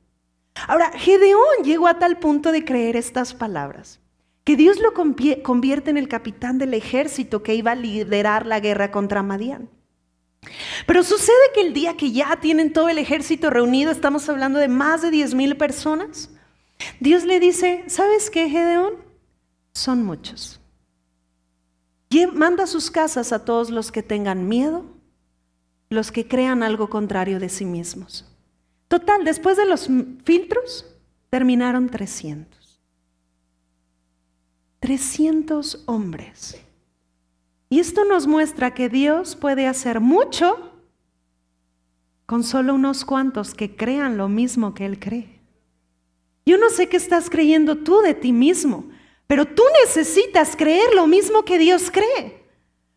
[0.67, 4.01] Ahora, Gedeón llegó a tal punto de creer estas palabras,
[4.43, 8.91] que Dios lo convierte en el capitán del ejército que iba a liderar la guerra
[8.91, 9.69] contra Madián.
[10.87, 14.69] Pero sucede que el día que ya tienen todo el ejército reunido, estamos hablando de
[14.69, 16.31] más de 10 mil personas,
[17.01, 18.95] Dios le dice, ¿sabes qué, Gedeón?
[19.73, 20.61] Son muchos.
[22.33, 24.85] Manda a sus casas a todos los que tengan miedo,
[25.91, 28.25] los que crean algo contrario de sí mismos.
[28.89, 29.89] Total, después de los
[30.25, 30.87] filtros,
[31.31, 32.81] terminaron 300.
[34.81, 36.61] 300 hombres.
[37.69, 40.73] Y esto nos muestra que Dios puede hacer mucho
[42.27, 45.34] con solo unos cuantos que crean lo mismo que Él cree.
[46.47, 48.85] Yo no sé qué estás creyendo tú de ti mismo,
[49.27, 52.45] pero tú necesitas creer lo mismo que Dios cree.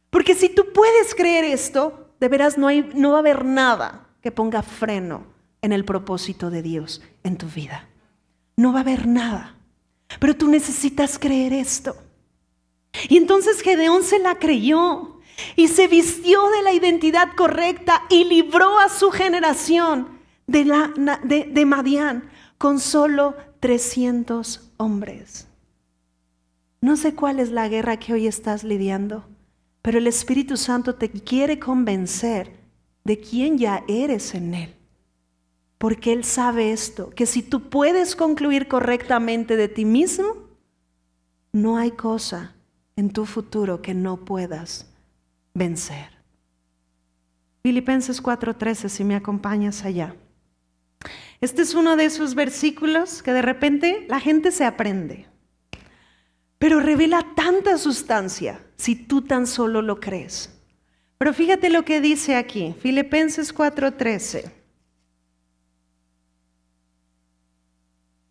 [0.09, 4.07] Porque si tú puedes creer esto, de veras no, hay, no va a haber nada
[4.21, 5.25] que ponga freno
[5.61, 7.87] en el propósito de Dios en tu vida.
[8.57, 9.55] No va a haber nada.
[10.19, 11.95] Pero tú necesitas creer esto.
[13.09, 15.19] Y entonces Gedeón se la creyó
[15.55, 20.63] y se vistió de la identidad correcta y libró a su generación de,
[21.23, 25.47] de, de Madián con solo 300 hombres.
[26.81, 29.25] No sé cuál es la guerra que hoy estás lidiando,
[29.81, 32.51] pero el Espíritu Santo te quiere convencer
[33.03, 34.73] de quién ya eres en Él.
[35.77, 40.47] Porque Él sabe esto, que si tú puedes concluir correctamente de ti mismo,
[41.51, 42.55] no hay cosa
[42.95, 44.87] en tu futuro que no puedas
[45.53, 46.09] vencer.
[47.63, 50.15] Filipenses 4:13, si me acompañas allá.
[51.39, 55.27] Este es uno de esos versículos que de repente la gente se aprende,
[56.57, 60.49] pero revela tanta sustancia si tú tan solo lo crees.
[61.19, 64.51] Pero fíjate lo que dice aquí, Filipenses 4:13.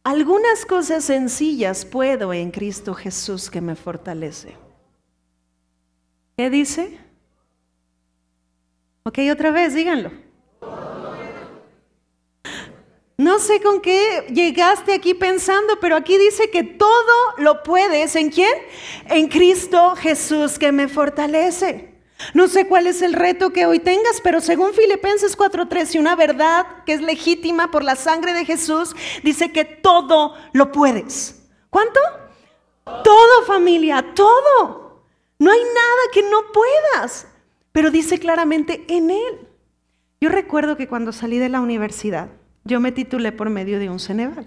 [0.03, 4.57] Algunas cosas sencillas puedo en Cristo Jesús que me fortalece.
[6.37, 6.99] ¿Qué dice?
[9.03, 10.26] Ok, otra vez, díganlo.
[13.19, 18.15] No sé con qué llegaste aquí pensando, pero aquí dice que todo lo puedes.
[18.15, 18.53] ¿En quién?
[19.07, 21.95] En Cristo Jesús que me fortalece.
[22.35, 26.67] No sé cuál es el reto que hoy tengas, pero según Filipenses 4:13, una verdad
[26.85, 31.43] que es legítima por la sangre de Jesús, dice que todo lo puedes.
[31.71, 32.01] ¿Cuánto?
[32.85, 35.05] Todo familia, todo.
[35.39, 37.27] No hay nada que no puedas,
[37.73, 39.49] pero dice claramente en Él.
[40.21, 42.29] Yo recuerdo que cuando salí de la universidad,
[42.67, 44.47] yo me titulé por medio de un Ceneval.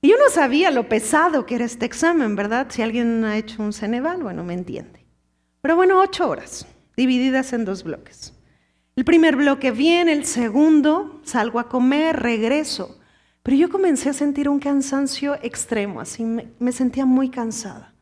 [0.00, 2.66] Y yo no sabía lo pesado que era este examen, ¿verdad?
[2.70, 5.06] Si alguien ha hecho un Ceneval, bueno, me entiende.
[5.60, 8.34] Pero bueno, ocho horas, divididas en dos bloques.
[8.96, 12.98] El primer bloque viene, el segundo, salgo a comer, regreso.
[13.42, 17.94] Pero yo comencé a sentir un cansancio extremo, así me, sentía muy cansada.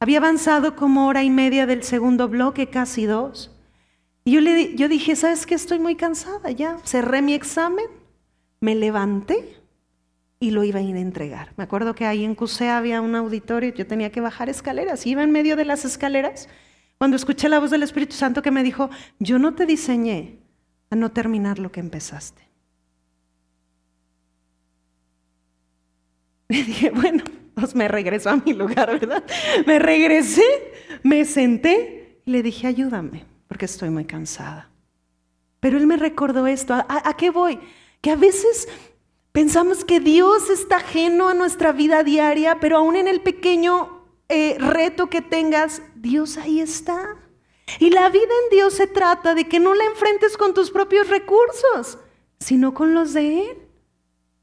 [0.00, 3.53] Había avanzado como hora y media del segundo bloque, casi dos.
[4.24, 5.54] Y yo, le, yo dije, ¿sabes qué?
[5.54, 6.78] Estoy muy cansada ya.
[6.84, 7.84] Cerré mi examen,
[8.60, 9.60] me levanté
[10.40, 11.52] y lo iba a ir a entregar.
[11.56, 15.22] Me acuerdo que ahí en CUSE había un auditorio, yo tenía que bajar escaleras, iba
[15.22, 16.48] en medio de las escaleras
[16.98, 20.38] cuando escuché la voz del Espíritu Santo que me dijo, yo no te diseñé
[20.90, 22.42] a no terminar lo que empezaste.
[26.48, 29.24] Y dije, bueno, pues me regreso a mi lugar, ¿verdad?
[29.66, 30.44] Me regresé,
[31.02, 34.70] me senté y le dije, ayúdame, porque estoy muy cansada.
[35.60, 36.74] Pero él me recordó esto.
[36.74, 37.58] ¿A, qué voy?
[38.00, 38.68] Que a veces
[39.32, 44.56] pensamos que Dios está ajeno a nuestra vida diaria, pero aún en el pequeño eh,
[44.58, 47.16] reto que tengas, Dios ahí está.
[47.78, 51.08] Y la vida en Dios se trata de que no la enfrentes con tus propios
[51.08, 51.98] recursos,
[52.40, 53.58] sino con los de Él.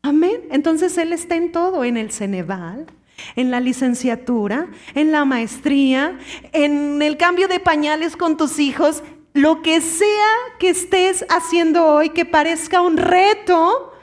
[0.01, 0.47] Amén.
[0.49, 2.87] Entonces Él está en todo, en el Ceneval,
[3.35, 6.17] en la licenciatura, en la maestría,
[6.51, 9.03] en el cambio de pañales con tus hijos,
[9.33, 10.27] lo que sea
[10.59, 13.93] que estés haciendo hoy que parezca un reto,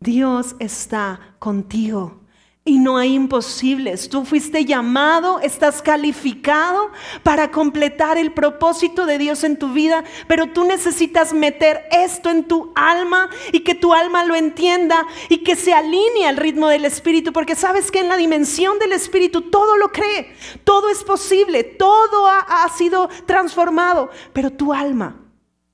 [0.00, 2.21] Dios está contigo.
[2.64, 4.08] Y no hay imposibles.
[4.08, 6.92] Tú fuiste llamado, estás calificado
[7.24, 12.44] para completar el propósito de Dios en tu vida, pero tú necesitas meter esto en
[12.44, 16.84] tu alma y que tu alma lo entienda y que se alinee al ritmo del
[16.84, 21.64] Espíritu, porque sabes que en la dimensión del Espíritu todo lo cree, todo es posible,
[21.64, 25.16] todo ha, sido transformado, pero tu alma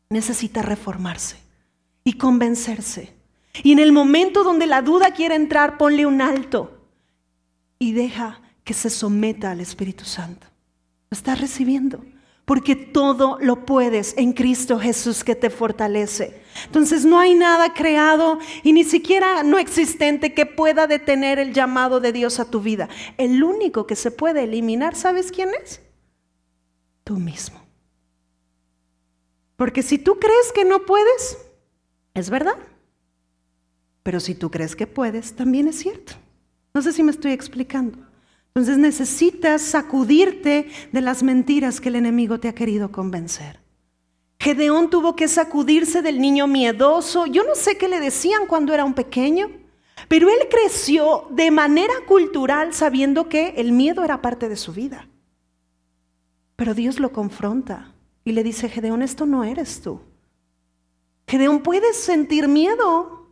[0.09, 1.37] necesita reformarse
[2.03, 3.15] y convencerse.
[3.63, 6.78] Y en el momento donde la duda quiere entrar, ponle un alto
[7.79, 10.47] y deja que se someta al Espíritu Santo.
[11.11, 12.05] Lo estás recibiendo.
[12.49, 16.41] Porque todo lo puedes en Cristo Jesús que te fortalece.
[16.65, 22.01] Entonces no hay nada creado y ni siquiera no existente que pueda detener el llamado
[22.01, 22.89] de Dios a tu vida.
[23.19, 25.83] El único que se puede eliminar, ¿sabes quién es?
[27.05, 27.61] Tú mismo.
[29.57, 31.37] Porque si tú crees que no puedes,
[32.15, 32.57] es verdad.
[34.03, 36.15] Pero si tú crees que puedes, también es cierto.
[36.79, 37.99] No sé si me estoy explicando.
[38.55, 43.59] Entonces necesitas sacudirte de las mentiras que el enemigo te ha querido convencer.
[44.39, 47.27] Gedeón tuvo que sacudirse del niño miedoso.
[47.27, 49.51] Yo no sé qué le decían cuando era un pequeño,
[50.07, 55.09] pero él creció de manera cultural sabiendo que el miedo era parte de su vida.
[56.55, 57.93] Pero Dios lo confronta
[58.25, 60.01] y le dice, Gedeón, esto no eres tú.
[61.27, 63.27] Gedeón, puedes sentir miedo,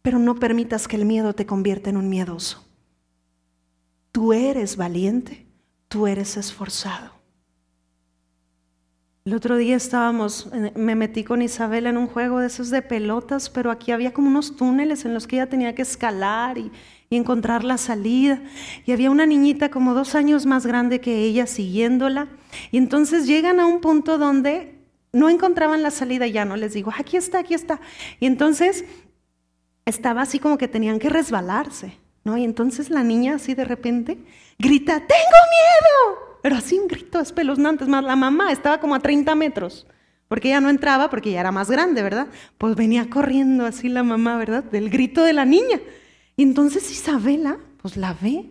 [0.00, 2.64] pero no permitas que el miedo te convierta en un miedoso.
[4.18, 5.46] Tú eres valiente,
[5.86, 7.12] tú eres esforzado.
[9.24, 13.48] El otro día estábamos, me metí con Isabel en un juego de esos de pelotas,
[13.48, 16.72] pero aquí había como unos túneles en los que ella tenía que escalar y,
[17.08, 18.42] y encontrar la salida.
[18.84, 22.26] Y había una niñita como dos años más grande que ella siguiéndola.
[22.72, 24.80] Y entonces llegan a un punto donde
[25.12, 27.80] no encontraban la salida ya, no les digo, aquí está, aquí está.
[28.18, 28.84] Y entonces
[29.84, 32.07] estaba así como que tenían que resbalarse.
[32.36, 34.18] Y entonces la niña así de repente
[34.58, 36.38] grita, tengo miedo.
[36.42, 37.84] Pero así un grito espeluznante.
[37.84, 39.86] Es más, la mamá estaba como a 30 metros,
[40.28, 42.28] porque ella no entraba, porque ella era más grande, ¿verdad?
[42.58, 44.64] Pues venía corriendo así la mamá, ¿verdad?
[44.64, 45.80] Del grito de la niña.
[46.36, 48.50] Y entonces Isabela, pues la ve,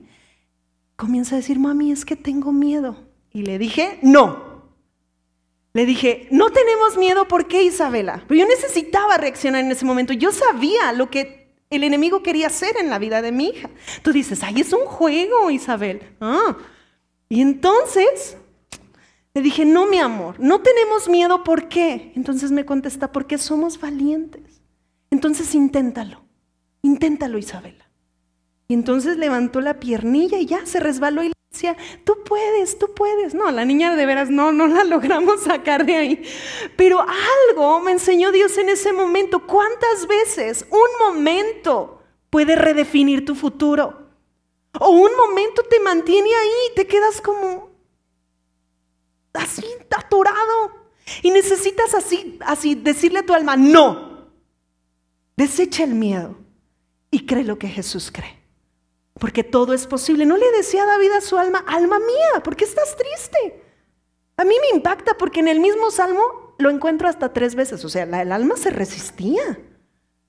[0.95, 2.97] comienza a decir, mami, es que tengo miedo.
[3.31, 4.47] Y le dije, no.
[5.73, 8.23] Le dije, no tenemos miedo, ¿por qué Isabela?
[8.27, 10.11] Pero yo necesitaba reaccionar en ese momento.
[10.11, 13.69] Yo sabía lo que el enemigo quería hacer en la vida de mi hija.
[14.01, 16.01] Tú dices, ay, es un juego, Isabel.
[16.21, 16.57] Ah.
[17.29, 18.37] Y entonces
[19.33, 22.11] le dije, no, mi amor, no tenemos miedo, ¿por qué?
[22.15, 24.61] Entonces me contesta, porque somos valientes.
[25.11, 26.23] Entonces inténtalo,
[26.81, 27.89] inténtalo, Isabela.
[28.67, 33.33] Y entonces levantó la piernilla y ya se resbaló y decía, tú puedes, tú puedes.
[33.33, 36.23] No, la niña de veras no, no la logramos sacar de ahí.
[36.75, 37.03] Pero
[37.49, 39.45] algo me enseñó Dios en ese momento.
[39.45, 44.07] ¿Cuántas veces un momento puede redefinir tu futuro?
[44.79, 47.71] O un momento te mantiene ahí, te quedas como
[49.33, 50.87] así atorado.
[51.23, 54.27] Y necesitas así, así decirle a tu alma, no.
[55.35, 56.37] Desecha el miedo
[57.09, 58.36] y cree lo que Jesús cree
[59.19, 60.25] porque todo es posible.
[60.25, 63.63] No le decía David a su alma, alma mía, ¿por qué estás triste?
[64.37, 67.89] A mí me impacta porque en el mismo salmo lo encuentro hasta tres veces, o
[67.89, 69.59] sea, el alma se resistía.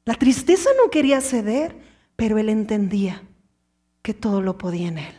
[0.05, 1.77] La tristeza no quería ceder,
[2.17, 3.23] pero él entendía
[4.03, 5.15] que todo lo podía en Él.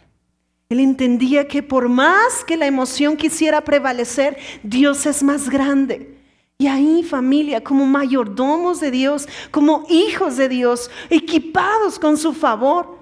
[0.69, 6.17] Él entendía que por más que la emoción quisiera prevalecer, Dios es más grande.
[6.57, 12.98] Y ahí familia, como mayordomos de Dios, como hijos de Dios, equipados con su favor,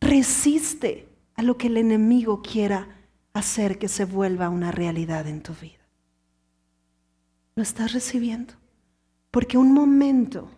[0.00, 2.88] resiste a lo que el enemigo quiera
[3.32, 5.84] hacer que se vuelva una realidad en tu vida.
[7.56, 8.54] ¿Lo estás recibiendo?
[9.30, 10.50] Porque un momento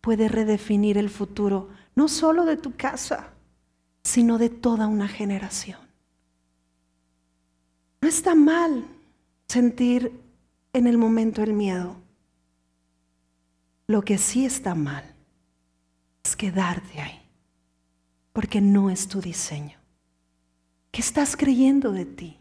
[0.00, 3.32] puede redefinir el futuro, no solo de tu casa,
[4.02, 5.80] sino de toda una generación.
[8.00, 8.86] No está mal
[9.48, 10.12] sentir
[10.74, 11.96] en el momento el miedo.
[13.86, 15.14] Lo que sí está mal
[16.22, 17.23] es quedarte ahí,
[18.34, 19.78] porque no es tu diseño.
[20.90, 22.36] ¿Qué estás creyendo de ti?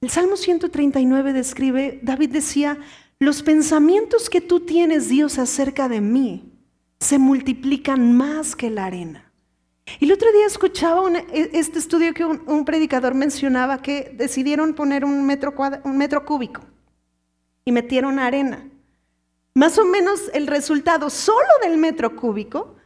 [0.00, 2.78] El Salmo 139 describe, David decía,
[3.20, 6.52] los pensamientos que tú tienes, Dios, acerca de mí,
[6.98, 9.32] se multiplican más que la arena.
[10.00, 15.04] Y el otro día escuchaba e, este estudio que un, predicador mencionaba que decidieron poner
[15.04, 15.54] un metro,
[15.84, 16.62] un metro cúbico
[17.64, 18.68] y metieron arena.
[19.54, 22.77] Más o menos el resultado solo del metro cúbico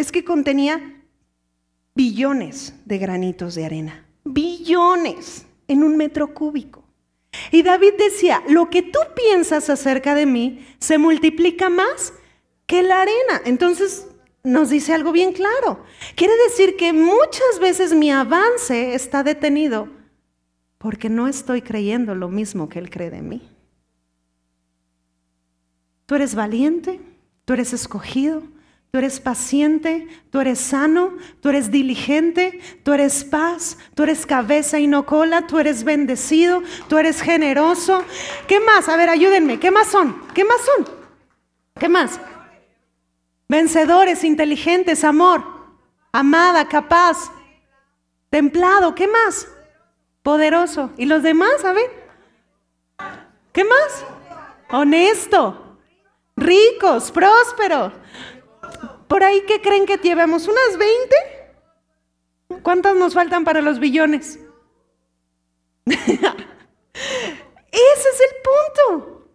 [0.00, 1.04] es que contenía
[1.94, 4.06] billones de granitos de arena.
[4.24, 6.84] Billones en un metro cúbico.
[7.52, 12.12] Y David decía, lo que tú piensas acerca de mí se multiplica más
[12.66, 13.42] que la arena.
[13.44, 14.06] Entonces
[14.42, 15.84] nos dice algo bien claro.
[16.14, 19.88] Quiere decir que muchas veces mi avance está detenido
[20.78, 23.48] porque no estoy creyendo lo mismo que Él cree de mí.
[26.06, 27.00] Tú eres valiente,
[27.44, 28.42] tú eres escogido,
[28.90, 34.80] tú eres paciente, tú eres sano, tú eres diligente, tú eres paz, tú eres cabeza
[34.80, 38.04] y no cola, tú eres bendecido, tú eres generoso.
[38.48, 38.88] ¿Qué más?
[38.88, 39.60] A ver, ayúdenme.
[39.60, 40.20] ¿Qué más son?
[40.34, 40.88] ¿Qué más son?
[41.78, 42.20] ¿Qué más?
[43.48, 45.44] Vencedores, inteligentes, amor,
[46.12, 47.32] amada, capaz,
[48.28, 49.48] templado, ¿qué más?
[50.22, 50.90] Poderoso.
[50.96, 51.90] ¿Y los demás, a ver?
[53.52, 54.04] ¿Qué más?
[54.70, 55.78] Honesto,
[56.36, 57.92] ricos, prósperos.
[59.10, 60.46] ¿Por ahí qué creen que llevamos?
[60.46, 62.62] ¿Unas 20?
[62.62, 64.38] ¿Cuántas nos faltan para los billones?
[65.84, 65.98] Ese
[67.72, 69.26] es el punto.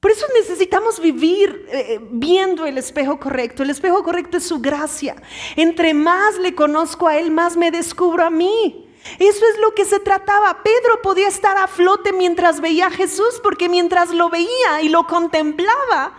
[0.00, 3.62] Por eso necesitamos vivir eh, viendo el espejo correcto.
[3.62, 5.14] El espejo correcto es su gracia.
[5.56, 8.88] Entre más le conozco a Él, más me descubro a mí.
[9.18, 10.62] Eso es lo que se trataba.
[10.62, 15.06] Pedro podía estar a flote mientras veía a Jesús, porque mientras lo veía y lo
[15.06, 16.18] contemplaba,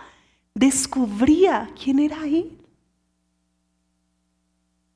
[0.54, 2.59] descubría quién era Él.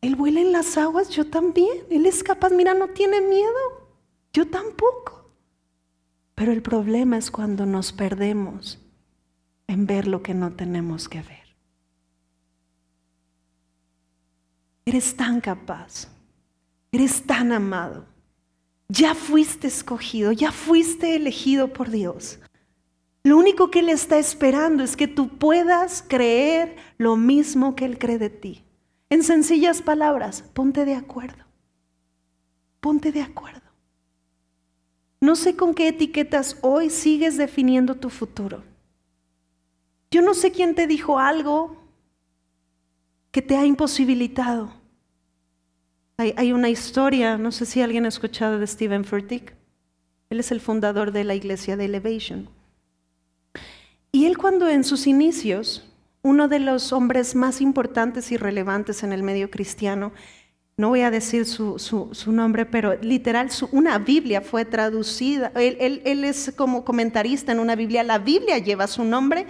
[0.04, 1.86] Él vuela en las aguas, yo también.
[1.88, 3.88] Él es capaz, mira, no tiene miedo.
[4.34, 5.30] Yo tampoco.
[6.34, 8.78] Pero el problema es cuando nos perdemos
[9.66, 11.56] en ver lo que no tenemos que ver.
[14.84, 16.08] Eres tan capaz,
[16.92, 18.04] eres tan amado,
[18.90, 22.40] ya fuiste escogido, ya fuiste elegido por Dios.
[23.22, 27.98] Lo único que Él está esperando es que tú puedas creer lo mismo que Él
[27.98, 28.64] cree de ti.
[29.10, 31.44] En sencillas palabras, ponte de acuerdo.
[32.80, 33.60] Ponte de acuerdo.
[35.20, 38.62] No sé con qué etiquetas hoy sigues definiendo tu futuro.
[40.10, 41.76] Yo no sé quién te dijo algo
[43.30, 44.72] que te ha imposibilitado.
[46.16, 49.56] Hay, una historia, no sé si alguien ha escuchado de Stephen Furtick.
[50.30, 52.48] Él es el fundador de la iglesia de Elevation.
[54.12, 55.90] Y él cuando en sus inicios,
[56.24, 60.10] uno de los hombres más importantes y relevantes en el medio cristiano,
[60.78, 65.52] no voy a decir su, nombre, pero literal, una Biblia fue traducida.
[65.54, 69.46] Él, él, es como comentarista en una Biblia, la Biblia lleva su nombre.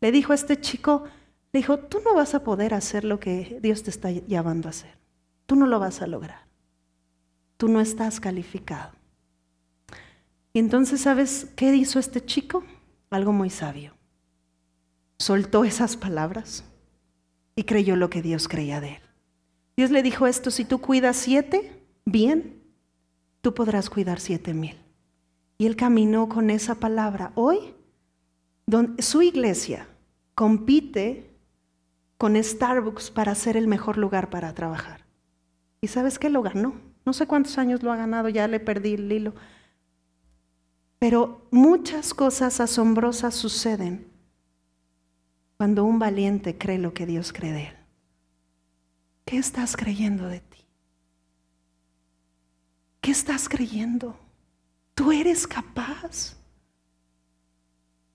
[0.00, 1.04] Le dijo a este chico,
[1.52, 4.70] le dijo, tú no vas a poder hacer lo que Dios te está llamando a
[4.70, 4.96] hacer.
[5.46, 6.46] Tú no lo vas a lograr.
[7.56, 8.92] Tú no estás calificado.
[10.52, 12.62] Y entonces, ¿sabes qué hizo este chico?
[13.10, 13.92] Algo muy sabio.
[15.22, 16.64] Soltó esas palabras
[17.54, 19.02] y creyó lo que Dios creía de él.
[19.76, 22.60] Dios le dijo esto, si tú cuidas siete, bien,
[23.40, 24.76] tú podrás cuidar siete mil.
[25.58, 27.30] Y él caminó con esa palabra.
[27.36, 27.72] Hoy,
[28.98, 29.86] su iglesia
[30.34, 31.30] compite
[32.18, 35.06] con Starbucks para ser el mejor lugar para trabajar.
[35.80, 36.30] ¿Y sabes qué?
[36.30, 36.74] Lo ganó.
[37.04, 39.34] No sé cuántos años lo ha ganado, ya le perdí el hilo.
[40.98, 44.10] Pero muchas cosas asombrosas suceden
[45.62, 47.76] cuando un valiente cree lo que Dios cree de él.
[49.24, 50.58] ¿Qué estás creyendo de ti?
[53.00, 54.18] ¿Qué estás creyendo?
[54.96, 56.36] Tú eres capaz.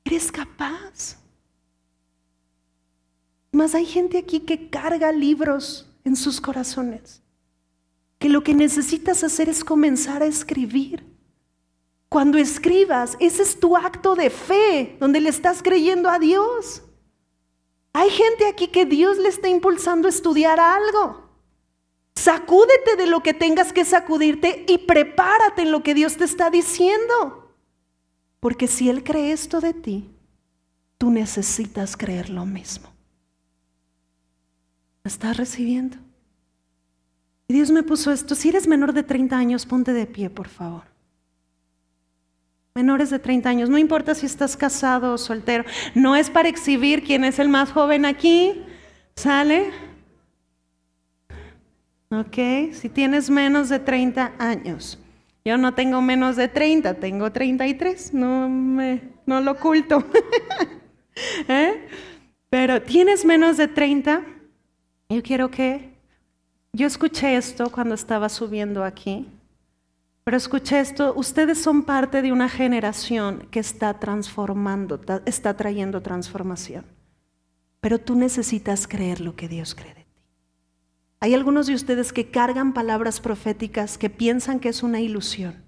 [0.03, 1.19] Eres capaz.
[3.53, 7.23] Más hay gente aquí que carga libros en sus corazones.
[8.19, 11.05] Que lo que necesitas hacer es comenzar a escribir.
[12.09, 16.83] Cuando escribas, ese es tu acto de fe, donde le estás creyendo a Dios.
[17.97, 21.31] Hay gente aquí que Dios le está impulsando a estudiar algo.
[22.13, 26.51] Sacúdete de lo que tengas que sacudirte y prepárate en lo que Dios te está
[26.51, 27.55] diciendo.
[28.39, 30.11] Porque si Él cree esto de ti,
[30.99, 32.87] tú necesitas creer lo mismo.
[35.03, 35.97] ¿Me estás recibiendo?
[37.47, 38.35] Y Dios me puso esto.
[38.35, 40.83] Si eres menor de 30 años, ponte de pie, por favor.
[42.78, 45.65] Menores de 30 años, no importa si estás casado o soltero.
[45.95, 48.61] No es para exhibir quién es el más joven aquí.
[49.15, 49.71] ¿Sale?
[52.11, 52.38] Ok,
[52.73, 54.99] si tienes menos de 30 años.
[55.43, 60.05] Yo no tengo menos de 30, tengo 33, no, me, no lo oculto.
[61.47, 61.88] ¿Eh?
[62.51, 64.21] Pero tienes menos de 30,
[65.09, 65.97] yo quiero que...
[66.73, 69.28] Yo escuché esto cuando estaba subiendo aquí,
[70.28, 76.86] pero escuché esto, ustedes son parte de una generación que está transformando, está trayendo transformación,
[77.80, 80.05] pero tú necesitas creer lo que Dios cree.
[81.21, 85.63] Hay algunos de ustedes que cargan palabras proféticas que piensan que es una ilusión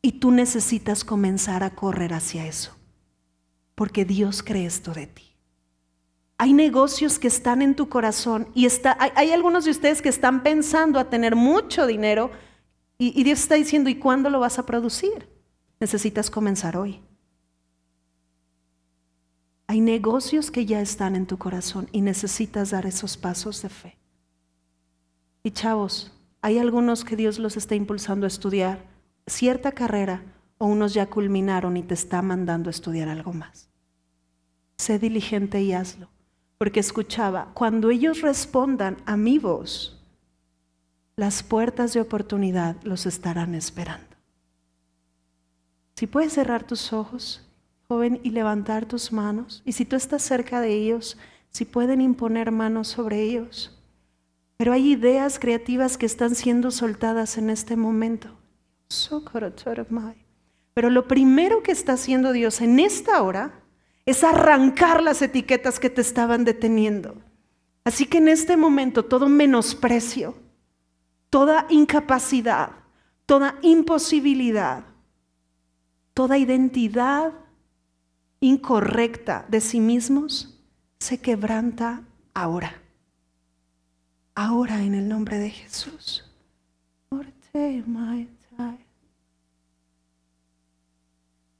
[0.00, 2.74] y tú necesitas comenzar a correr hacia eso,
[3.74, 5.36] porque Dios cree esto de ti.
[6.38, 10.42] Hay negocios que están en tu corazón y está, hay, algunos de ustedes que están
[10.42, 12.30] pensando a tener mucho dinero
[12.96, 15.28] y, Dios está diciendo, ¿y cuándo lo vas a producir?
[15.80, 17.00] Necesitas comenzar hoy.
[19.66, 23.98] Hay negocios que ya están en tu corazón y necesitas dar esos pasos de fe.
[25.42, 28.86] Y chavos, hay algunos que Dios los está impulsando a estudiar
[29.26, 30.22] cierta carrera
[30.58, 33.68] o unos ya culminaron y te está mandando a estudiar algo más.
[34.76, 36.08] Sé diligente y hazlo,
[36.58, 39.93] porque escuchaba, cuando ellos respondan a mi voz,
[41.16, 44.16] las puertas de oportunidad los estarán esperando.
[45.96, 47.46] Si puedes cerrar tus ojos,
[47.86, 51.16] joven, y levantar tus manos, y si tú estás cerca de ellos,
[51.50, 53.78] si pueden imponer manos sobre ellos.
[54.56, 58.36] Pero hay ideas creativas que están siendo soltadas en este momento.
[60.74, 63.60] Pero lo primero que está haciendo Dios en esta hora
[64.04, 67.14] es arrancar las etiquetas que te estaban deteniendo.
[67.84, 70.34] Así que en este momento todo menosprecio,
[71.34, 72.70] toda incapacidad,
[73.26, 74.84] toda imposibilidad,
[76.14, 77.32] toda identidad
[78.38, 80.62] incorrecta de sí mismos
[81.00, 82.04] se quebranta
[82.34, 82.80] ahora
[84.36, 86.24] ahora en el nombre de Jesús.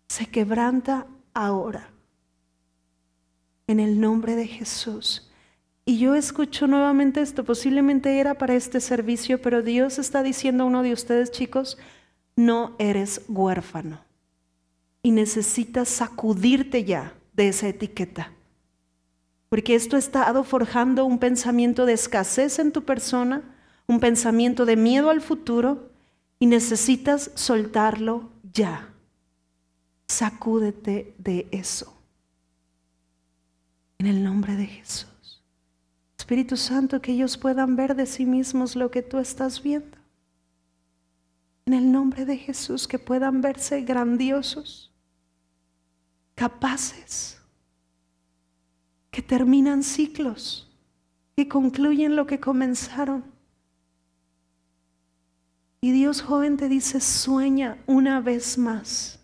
[0.07, 1.91] Se quebranta ahora
[3.66, 5.33] en el nombre de Jesús.
[5.85, 10.66] Y yo escucho nuevamente esto, posiblemente era para este servicio, pero Dios está diciendo a
[10.66, 11.76] uno de ustedes, chicos,
[12.37, 14.01] no eres huérfano
[15.03, 18.32] y necesitas sacudirte ya de esa etiqueta
[19.55, 23.41] porque esto ha estado forjando un pensamiento de escasez en tu persona,
[23.87, 25.93] un pensamiento de miedo al futuro
[26.41, 28.93] y necesitas soltarlo ya.
[30.09, 31.97] Sacúdete de eso.
[33.99, 35.14] En el nombre de Jesús.
[36.25, 39.99] Espíritu Santo, que ellos puedan ver de sí mismos lo que tú estás viendo.
[41.66, 44.91] En el nombre de Jesús, que puedan verse grandiosos,
[46.35, 47.39] capaces
[49.11, 50.66] que terminan ciclos,
[51.37, 53.22] que concluyen lo que comenzaron.
[55.83, 59.20] Y Dios joven te dice, sueña una vez más,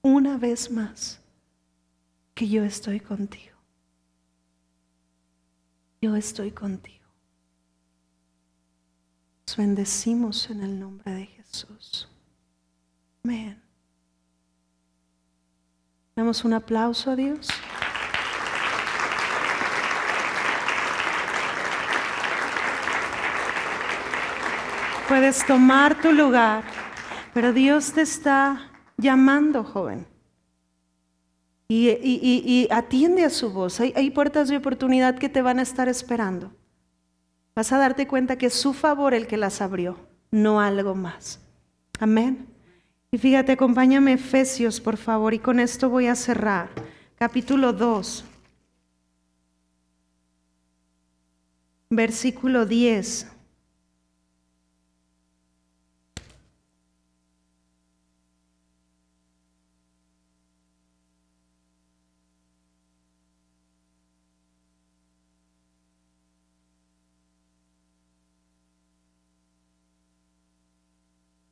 [0.00, 1.20] una vez más,
[2.32, 3.47] que yo estoy contigo.
[6.00, 7.06] Yo estoy contigo.
[9.46, 12.08] Nos bendecimos en el nombre de Jesús.
[13.24, 13.60] Amén.
[16.14, 17.48] Damos un aplauso a Dios.
[25.08, 26.62] Puedes tomar tu lugar,
[27.32, 30.06] pero Dios te está llamando, joven.
[31.68, 33.78] Y, atiende a su voz.
[33.80, 36.50] Hay, hay puertas de oportunidad que te van a estar esperando.
[37.54, 39.98] Vas a darte cuenta que es su favor el que las abrió,
[40.30, 41.40] no algo más.
[41.98, 42.46] Amén.
[43.10, 46.70] Y fíjate, acompáñame Efesios, por favor, y con esto voy a cerrar.
[47.16, 48.24] Capítulo 2.
[51.90, 53.26] Versículo 10.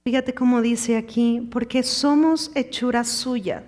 [0.06, 3.64] Fíjate cómo dice aquí, porque somos hechura suya,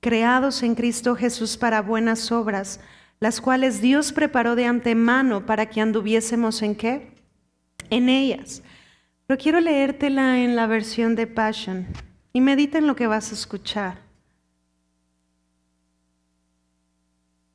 [0.00, 2.80] creados en Cristo Jesús para buenas obras,
[3.20, 7.12] las cuales Dios preparó de antemano para que anduviésemos en qué?
[7.90, 8.62] En ellas.
[9.26, 11.86] Pero quiero leértela en la versión de Passion
[12.32, 14.00] y medita en lo que vas a escuchar.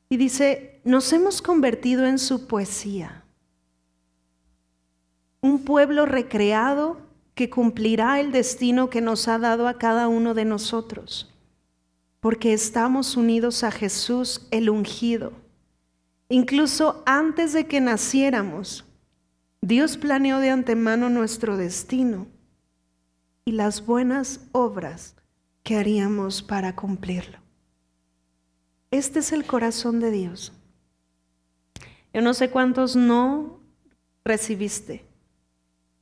[0.07, 3.23] Y dice, nos hemos convertido en su poesía,
[5.41, 10.45] un pueblo recreado que cumplirá el destino que nos ha dado a cada uno de
[10.45, 11.33] nosotros,
[12.19, 15.33] porque estamos unidos a Jesús el ungido.
[16.29, 18.85] Incluso antes de que naciéramos,
[19.61, 22.27] Dios planeó de antemano nuestro destino
[23.45, 25.15] y las buenas obras
[25.63, 27.39] que haríamos para cumplirlo.
[28.91, 30.53] Este es el corazón de Dios.
[32.13, 33.59] Yo no sé cuántos no
[34.23, 35.05] recibiste,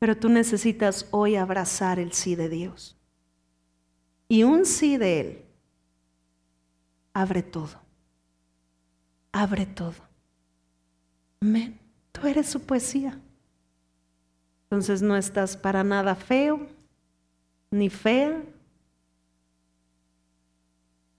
[0.01, 2.97] pero tú necesitas hoy abrazar el sí de Dios.
[4.27, 5.45] Y un sí de Él
[7.13, 7.79] abre todo.
[9.31, 9.93] Abre todo.
[11.39, 11.79] Amén.
[12.11, 13.19] Tú eres su poesía.
[14.63, 16.65] Entonces no estás para nada feo,
[17.69, 18.41] ni fea.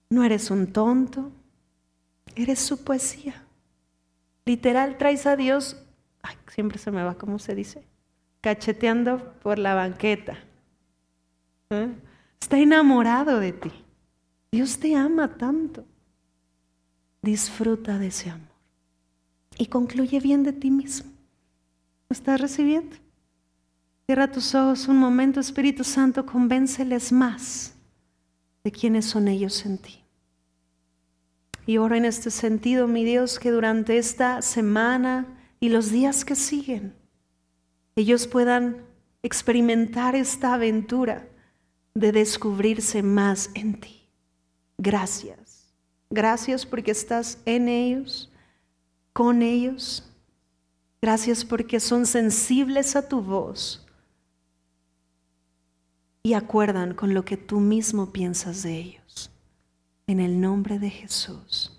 [0.09, 1.31] No eres un tonto.
[2.35, 3.45] Eres su poesía.
[4.43, 5.81] Literal, traes a Dios,
[6.21, 7.92] ay, siempre se me va, ¿cómo se dice?
[8.43, 10.37] Cacheteando por la banqueta.
[11.69, 11.87] ¿Eh?
[12.41, 13.71] Está enamorado de ti.
[14.51, 15.85] Dios te ama tanto.
[17.21, 18.49] Disfruta de ese amor.
[19.57, 21.09] Y concluye bien de ti mismo.
[22.09, 22.97] ¿Lo estás recibiendo?
[24.07, 27.75] Cierra tus ojos un momento, Espíritu Santo, convénceles más
[28.65, 30.03] de quiénes son ellos en ti.
[31.65, 35.27] Y oro en este sentido, mi Dios, que durante esta semana
[35.61, 36.93] y los días que siguen,
[37.95, 38.85] ellos puedan
[39.21, 41.27] experimentar esta aventura
[41.93, 44.03] de descubrirse más en ti.
[44.77, 45.73] Gracias.
[46.09, 48.31] Gracias porque estás en ellos,
[49.13, 50.03] con ellos.
[51.01, 53.85] Gracias porque son sensibles a tu voz
[56.23, 59.29] y acuerdan con lo que tú mismo piensas de ellos.
[60.07, 61.77] En el nombre de Jesús.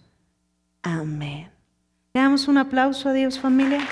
[0.82, 1.50] Amén.
[2.12, 3.86] Le damos un aplauso a Dios familia.